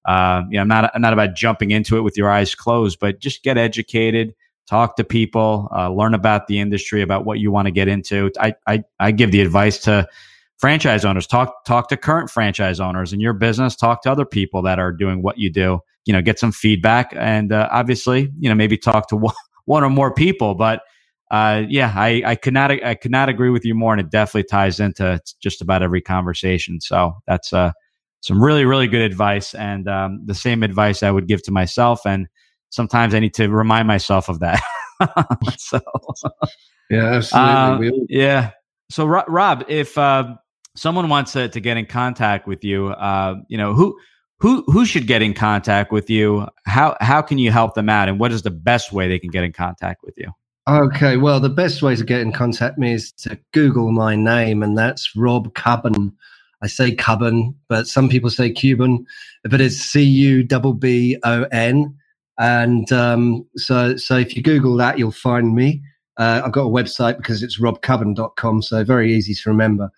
uh, 0.06 0.44
you 0.50 0.56
know, 0.56 0.62
I'm 0.62 0.68
not 0.68 0.92
I'm 0.96 1.02
not 1.02 1.14
about 1.14 1.36
jumping 1.36 1.72
into 1.72 1.98
it 1.98 2.02
with 2.02 2.18
your 2.18 2.30
eyes 2.30 2.56
closed, 2.56 3.00
but 3.00 3.20
just 3.20 3.44
get 3.44 3.58
educated, 3.58 4.34
talk 4.68 4.96
to 4.96 5.04
people, 5.04 5.70
uh, 5.76 5.92
learn 5.92 6.14
about 6.14 6.48
the 6.48 6.60
industry, 6.60 7.02
about 7.02 7.26
what 7.26 7.40
you 7.40 7.52
want 7.52 7.68
to 7.68 7.72
get 7.72 7.88
into. 7.88 8.32
I, 8.40 8.56
I 8.68 8.84
I 9.00 9.12
give 9.12 9.32
the 9.32 9.42
advice 9.42 9.80
to 9.80 10.08
franchise 10.58 11.06
owners 11.06 11.28
talk 11.28 11.66
talk 11.66 11.90
to 11.90 11.98
current 11.98 12.30
franchise 12.30 12.80
owners 12.80 13.14
in 13.14 13.20
your 13.20 13.34
business, 13.34 13.76
talk 13.76 14.02
to 14.04 14.12
other 14.12 14.26
people 14.26 14.64
that 14.64 14.80
are 14.80 14.92
doing 14.92 15.22
what 15.22 15.38
you 15.38 15.52
do. 15.52 15.80
You 16.06 16.14
know, 16.14 16.22
get 16.22 16.40
some 16.40 16.52
feedback, 16.52 17.14
and 17.16 17.52
uh, 17.54 17.70
obviously, 17.72 18.32
you 18.40 18.50
know, 18.50 18.56
maybe 18.56 18.78
talk 18.78 19.08
to 19.10 19.16
one, 19.18 19.36
one 19.66 19.84
or 19.84 19.90
more 19.90 20.14
people, 20.14 20.56
but. 20.56 20.82
Uh, 21.30 21.64
yeah, 21.70 21.94
I, 21.96 22.22
I 22.26 22.36
could 22.36 22.54
not 22.54 22.72
I 22.72 22.94
could 22.94 23.10
not 23.10 23.30
agree 23.30 23.52
with 23.52 23.64
you 23.64 23.74
more, 23.74 23.94
and 23.94 24.02
it 24.02 24.10
definitely 24.10 24.44
ties 24.52 24.82
into 24.82 25.18
just 25.42 25.62
about 25.62 25.82
every 25.82 26.02
conversation. 26.02 26.82
So 26.82 27.14
that's 27.26 27.54
uh 27.54 27.72
some 28.22 28.42
really, 28.42 28.66
really 28.66 28.88
good 28.88 29.02
advice 29.02 29.54
and 29.54 29.88
um, 29.88 30.22
the 30.26 30.36
same 30.36 30.64
advice 30.64 31.04
I 31.04 31.12
would 31.12 31.28
give 31.28 31.44
to 31.44 31.52
myself. 31.52 32.06
And 32.06 32.28
sometimes 32.70 33.14
I 33.14 33.20
need 33.20 33.34
to 33.36 33.50
remind 33.50 33.88
myself 33.88 34.30
of 34.30 34.40
that. 34.40 34.62
so, 35.58 35.80
yeah, 36.90 37.16
absolutely. 37.16 38.02
Uh, 38.02 38.06
yeah. 38.10 38.52
So, 38.90 39.06
Rob, 39.06 39.66
if 39.68 39.98
uh, 39.98 40.36
someone 40.76 41.10
wants 41.10 41.34
to, 41.34 41.50
to, 41.50 41.60
get 41.60 41.78
in 41.78 41.86
contact 41.86 42.46
with 42.48 42.64
you, 42.64 42.88
uh, 42.90 43.36
you 43.48 43.58
know, 43.58 43.74
who, 43.74 43.98
who, 44.40 44.64
who 44.68 44.86
should 44.86 45.08
get 45.08 45.22
in 45.22 45.34
contact 45.34 45.92
with 45.92 46.10
you? 46.10 46.48
How, 46.66 46.98
how 47.00 47.22
can 47.22 47.38
you 47.38 47.52
help 47.52 47.74
them 47.74 47.90
out? 47.90 48.10
And 48.10 48.20
what 48.20 48.32
is 48.32 48.42
the 48.42 48.52
best 48.52 48.92
way 48.92 49.08
they 49.08 49.20
can 49.20 49.32
get 49.32 49.44
in 49.44 49.54
contact 49.54 50.02
with 50.04 50.14
you? 50.18 50.30
Okay, 50.70 51.18
well, 51.18 51.40
the 51.40 51.50
best 51.50 51.82
way 51.82 51.96
to 51.96 52.04
get 52.04 52.22
in 52.22 52.32
contact 52.32 52.78
with 52.78 52.82
me 52.82 52.94
is 52.94 53.12
to 53.14 53.40
Google 53.52 53.92
my 53.92 54.16
name, 54.16 54.62
and 54.62 54.78
that's 54.78 55.16
Rob 55.16 55.54
Cubbon. 55.56 56.14
I 56.64 56.68
say 56.68 56.94
Cubbon, 56.94 57.56
but 57.68 57.88
some 57.88 58.10
people 58.10 58.30
say 58.30 58.52
Cuban, 58.52 59.06
but 59.44 59.62
it's 59.62 59.78
C 59.78 60.04
U 60.04 60.44
B 60.44 60.74
B 60.80 61.18
O 61.24 61.44
N. 61.52 61.96
And 62.40 62.92
um, 62.92 63.46
so, 63.56 63.98
so 63.98 64.18
if 64.18 64.36
you 64.36 64.42
Google 64.42 64.76
that, 64.78 64.98
you'll 64.98 65.12
find 65.12 65.56
me. 65.56 65.82
Uh, 66.18 66.42
I've 66.46 66.52
got 66.52 66.66
a 66.66 66.70
website 66.70 67.18
because 67.18 67.44
it's 67.44 67.60
robcubbon.com, 67.60 68.62
so 68.62 68.84
very 68.84 69.14
easy 69.14 69.34
to 69.34 69.50
remember. 69.50 69.90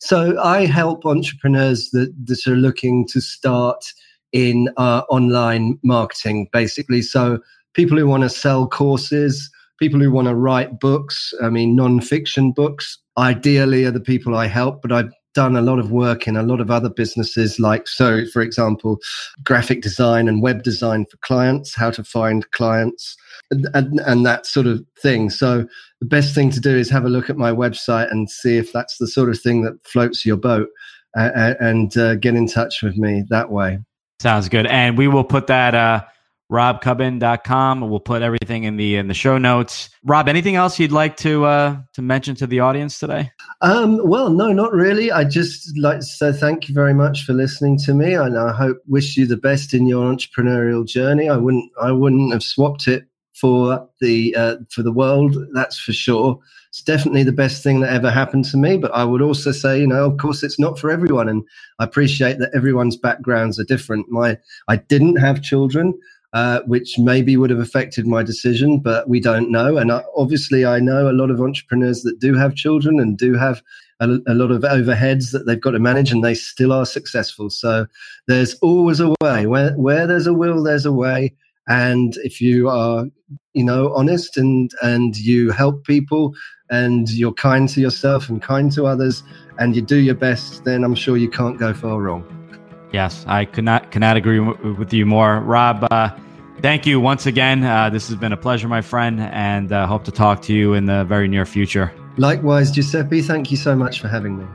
So 0.00 0.38
I 0.40 0.66
help 0.66 1.06
entrepreneurs 1.06 1.90
that, 1.90 2.12
that 2.26 2.46
are 2.46 2.56
looking 2.56 3.06
to 3.08 3.20
start 3.20 3.84
in 4.32 4.68
uh, 4.76 5.02
online 5.08 5.78
marketing, 5.84 6.48
basically. 6.52 7.02
So 7.02 7.38
people 7.74 7.96
who 7.96 8.06
want 8.06 8.22
to 8.24 8.28
sell 8.28 8.66
courses, 8.66 9.50
people 9.78 10.00
who 10.00 10.10
want 10.10 10.28
to 10.28 10.34
write 10.34 10.80
books, 10.80 11.32
I 11.42 11.50
mean, 11.50 11.76
non-fiction 11.76 12.52
books, 12.52 12.98
ideally 13.16 13.84
are 13.84 13.90
the 13.90 14.00
people 14.00 14.34
I 14.34 14.46
help, 14.46 14.82
but 14.82 14.92
I've 14.92 15.12
done 15.34 15.56
a 15.56 15.62
lot 15.62 15.78
of 15.78 15.90
work 15.90 16.28
in 16.28 16.36
a 16.36 16.42
lot 16.42 16.60
of 16.60 16.70
other 16.70 16.90
businesses, 16.90 17.58
like 17.58 17.88
so, 17.88 18.26
for 18.32 18.42
example, 18.42 18.98
graphic 19.44 19.82
design 19.82 20.28
and 20.28 20.42
web 20.42 20.62
design 20.62 21.06
for 21.06 21.16
clients, 21.18 21.74
how 21.74 21.90
to 21.90 22.04
find 22.04 22.50
clients, 22.50 23.16
and, 23.50 23.66
and, 23.74 24.00
and 24.00 24.26
that 24.26 24.46
sort 24.46 24.66
of 24.66 24.84
thing. 25.00 25.30
So 25.30 25.66
the 26.00 26.06
best 26.06 26.34
thing 26.34 26.50
to 26.50 26.60
do 26.60 26.76
is 26.76 26.90
have 26.90 27.04
a 27.04 27.10
look 27.10 27.30
at 27.30 27.36
my 27.36 27.52
website 27.52 28.10
and 28.10 28.30
see 28.30 28.56
if 28.56 28.72
that's 28.72 28.98
the 28.98 29.06
sort 29.06 29.30
of 29.30 29.40
thing 29.40 29.62
that 29.62 29.74
floats 29.84 30.24
your 30.26 30.36
boat, 30.36 30.68
uh, 31.16 31.54
and 31.60 31.96
uh, 31.96 32.14
get 32.16 32.34
in 32.34 32.46
touch 32.46 32.82
with 32.82 32.96
me 32.96 33.24
that 33.30 33.50
way. 33.50 33.78
Sounds 34.20 34.48
good. 34.48 34.66
And 34.66 34.96
we 34.96 35.08
will 35.08 35.24
put 35.24 35.48
that 35.48 35.74
uh, 35.74 36.04
robcubbon.com. 36.52 37.80
We'll 37.80 37.98
put 37.98 38.22
everything 38.22 38.64
in 38.64 38.76
the 38.76 38.96
in 38.96 39.08
the 39.08 39.14
show 39.14 39.38
notes. 39.38 39.88
Rob, 40.04 40.28
anything 40.28 40.54
else 40.54 40.78
you'd 40.78 40.92
like 40.92 41.16
to 41.18 41.46
uh, 41.46 41.78
to 41.94 42.02
mention 42.02 42.36
to 42.36 42.46
the 42.46 42.60
audience 42.60 42.98
today? 42.98 43.32
Um, 43.62 44.00
well, 44.06 44.30
no, 44.30 44.52
not 44.52 44.72
really. 44.72 45.10
I 45.10 45.24
just 45.24 45.76
like 45.78 46.00
to 46.00 46.04
say 46.04 46.32
thank 46.32 46.68
you 46.68 46.74
very 46.74 46.94
much 46.94 47.24
for 47.24 47.32
listening 47.32 47.78
to 47.78 47.94
me, 47.94 48.14
and 48.14 48.38
I 48.38 48.52
hope 48.52 48.78
wish 48.86 49.16
you 49.16 49.26
the 49.26 49.36
best 49.36 49.74
in 49.74 49.86
your 49.86 50.04
entrepreneurial 50.04 50.86
journey. 50.86 51.28
I 51.28 51.36
wouldn't 51.36 51.72
I 51.80 51.90
wouldn't 51.90 52.32
have 52.32 52.42
swapped 52.42 52.86
it 52.86 53.06
for 53.34 53.88
the 54.00 54.36
uh, 54.36 54.56
for 54.70 54.82
the 54.82 54.92
world. 54.92 55.36
That's 55.54 55.78
for 55.78 55.92
sure. 55.92 56.38
It's 56.68 56.82
definitely 56.82 57.22
the 57.22 57.32
best 57.32 57.62
thing 57.62 57.80
that 57.80 57.92
ever 57.92 58.10
happened 58.10 58.46
to 58.46 58.56
me. 58.56 58.78
But 58.78 58.94
I 58.94 59.04
would 59.04 59.20
also 59.20 59.52
say, 59.52 59.78
you 59.80 59.86
know, 59.86 60.06
of 60.06 60.16
course, 60.16 60.42
it's 60.42 60.58
not 60.58 60.78
for 60.78 60.90
everyone, 60.90 61.28
and 61.28 61.42
I 61.78 61.84
appreciate 61.84 62.38
that 62.38 62.54
everyone's 62.54 62.96
backgrounds 62.96 63.58
are 63.58 63.64
different. 63.64 64.10
My 64.10 64.38
I 64.68 64.76
didn't 64.76 65.16
have 65.16 65.42
children 65.42 65.98
uh, 66.32 66.60
which 66.62 66.98
maybe 66.98 67.36
would 67.36 67.50
have 67.50 67.58
affected 67.58 68.06
my 68.06 68.22
decision, 68.22 68.78
but 68.78 69.08
we 69.08 69.20
don't 69.20 69.50
know. 69.50 69.76
And 69.76 69.92
I, 69.92 70.02
obviously, 70.16 70.64
I 70.64 70.80
know 70.80 71.10
a 71.10 71.12
lot 71.12 71.30
of 71.30 71.40
entrepreneurs 71.40 72.02
that 72.02 72.20
do 72.20 72.34
have 72.34 72.54
children 72.54 72.98
and 72.98 73.18
do 73.18 73.34
have 73.34 73.62
a, 74.00 74.18
a, 74.26 74.34
lot 74.34 74.50
of 74.50 74.62
overheads 74.62 75.32
that 75.32 75.46
they've 75.46 75.60
got 75.60 75.72
to 75.72 75.78
manage, 75.78 76.10
and 76.10 76.24
they 76.24 76.34
still 76.34 76.72
are 76.72 76.86
successful. 76.86 77.50
So 77.50 77.86
there's 78.26 78.54
always 78.54 78.98
a 78.98 79.14
way. 79.20 79.46
Where 79.46 79.72
where 79.76 80.06
there's 80.06 80.26
a 80.26 80.34
will, 80.34 80.62
there's 80.62 80.86
a 80.86 80.92
way. 80.92 81.34
And 81.68 82.16
if 82.24 82.40
you 82.40 82.68
are, 82.68 83.06
you 83.52 83.64
know, 83.64 83.92
honest 83.94 84.36
and 84.36 84.70
and 84.82 85.16
you 85.16 85.50
help 85.50 85.84
people 85.84 86.34
and 86.70 87.10
you're 87.10 87.34
kind 87.34 87.68
to 87.68 87.80
yourself 87.80 88.28
and 88.30 88.40
kind 88.40 88.72
to 88.72 88.86
others 88.86 89.22
and 89.58 89.76
you 89.76 89.82
do 89.82 89.96
your 89.96 90.14
best, 90.14 90.64
then 90.64 90.82
I'm 90.82 90.94
sure 90.94 91.18
you 91.18 91.30
can't 91.30 91.58
go 91.58 91.74
far 91.74 92.00
wrong. 92.00 92.41
Yes, 92.92 93.24
I 93.26 93.46
could 93.46 93.64
not 93.64 93.90
cannot 93.90 94.16
agree 94.16 94.38
with 94.38 94.92
you 94.92 95.06
more, 95.06 95.40
Rob. 95.40 95.86
Uh, 95.90 96.10
thank 96.60 96.86
you 96.86 97.00
once 97.00 97.26
again. 97.26 97.64
Uh, 97.64 97.88
this 97.88 98.08
has 98.08 98.16
been 98.16 98.32
a 98.32 98.36
pleasure, 98.36 98.68
my 98.68 98.82
friend, 98.82 99.20
and 99.20 99.72
uh, 99.72 99.86
hope 99.86 100.04
to 100.04 100.12
talk 100.12 100.42
to 100.42 100.52
you 100.52 100.74
in 100.74 100.86
the 100.86 101.04
very 101.04 101.26
near 101.26 101.46
future. 101.46 101.92
Likewise, 102.18 102.70
Giuseppe. 102.70 103.22
Thank 103.22 103.50
you 103.50 103.56
so 103.56 103.74
much 103.74 104.00
for 104.00 104.08
having 104.08 104.38
me. 104.38 104.46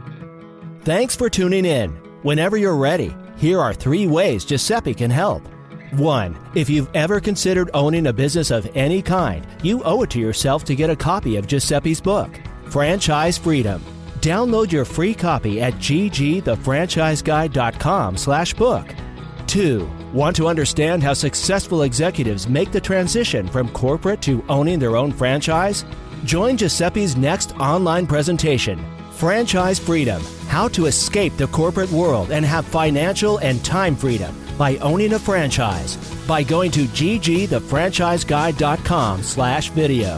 Thanks 0.81 1.15
for 1.15 1.29
tuning 1.29 1.65
in. 1.65 1.89
Whenever 2.21 2.57
you're 2.57 2.75
ready, 2.75 3.15
here 3.37 3.59
are 3.59 3.73
three 3.73 4.05
ways 4.05 4.45
Giuseppe 4.45 4.93
can 4.93 5.09
help. 5.09 5.43
One, 5.93 6.37
if 6.53 6.69
you've 6.69 6.89
ever 6.93 7.19
considered 7.19 7.71
owning 7.73 8.07
a 8.07 8.13
business 8.13 8.51
of 8.51 8.69
any 8.75 9.01
kind, 9.01 9.47
you 9.63 9.81
owe 9.83 10.03
it 10.03 10.09
to 10.11 10.19
yourself 10.19 10.63
to 10.65 10.75
get 10.75 10.89
a 10.89 10.95
copy 10.95 11.37
of 11.37 11.47
Giuseppe's 11.47 12.01
book, 12.01 12.39
Franchise 12.65 13.37
Freedom. 13.37 13.81
Download 14.27 14.71
your 14.73 14.83
free 14.83 15.13
copy 15.13 15.61
at 15.61 15.75
ggthefranchiseguide.com 15.75 18.17
slash 18.17 18.53
book. 18.53 18.93
2. 19.47 19.89
Want 20.11 20.35
to 20.35 20.49
understand 20.49 21.01
how 21.01 21.13
successful 21.13 21.83
executives 21.83 22.49
make 22.49 22.73
the 22.73 22.81
transition 22.81 23.47
from 23.47 23.69
corporate 23.69 24.21
to 24.23 24.43
owning 24.49 24.79
their 24.79 24.97
own 24.97 25.13
franchise? 25.13 25.85
Join 26.25 26.57
Giuseppe's 26.57 27.15
next 27.15 27.55
online 27.55 28.05
presentation, 28.05 28.83
Franchise 29.13 29.79
Freedom 29.79 30.21
How 30.49 30.67
to 30.69 30.87
Escape 30.87 31.37
the 31.37 31.47
Corporate 31.47 31.91
World 31.91 32.31
and 32.31 32.45
Have 32.45 32.65
Financial 32.65 33.37
and 33.37 33.63
Time 33.63 33.95
Freedom 33.95 34.35
by 34.57 34.75
Owning 34.79 35.13
a 35.13 35.19
Franchise 35.19 35.95
by 36.27 36.43
going 36.43 36.71
to 36.71 36.83
ggthefranchiseguide.com 36.83 39.23
slash 39.23 39.69
video. 39.69 40.17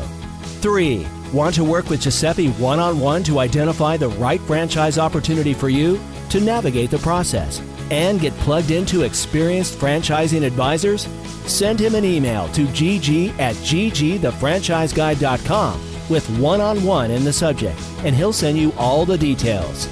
3. 0.61 1.18
Want 1.31 1.53
to 1.55 1.63
work 1.63 1.91
with 1.91 2.01
Giuseppe 2.01 2.49
one 2.53 2.79
on 2.79 2.99
one 2.99 3.21
to 3.25 3.37
identify 3.37 3.97
the 3.97 4.09
right 4.09 4.41
franchise 4.41 4.97
opportunity 4.97 5.53
for 5.53 5.69
you 5.69 5.99
to 6.29 6.41
navigate 6.41 6.89
the 6.89 6.97
process 6.97 7.61
and 7.91 8.19
get 8.19 8.33
plugged 8.37 8.71
into 8.71 9.03
experienced 9.03 9.77
franchising 9.77 10.43
advisors? 10.43 11.07
Send 11.45 11.79
him 11.79 11.93
an 11.93 12.03
email 12.03 12.47
to 12.49 12.65
gg 12.67 13.37
at 13.37 13.53
ggthefranchiseguide.com 13.57 15.81
with 16.09 16.27
one 16.39 16.61
on 16.61 16.83
one 16.83 17.11
in 17.11 17.23
the 17.23 17.31
subject, 17.31 17.79
and 18.03 18.15
he'll 18.15 18.33
send 18.33 18.57
you 18.57 18.73
all 18.75 19.05
the 19.05 19.17
details. 19.17 19.87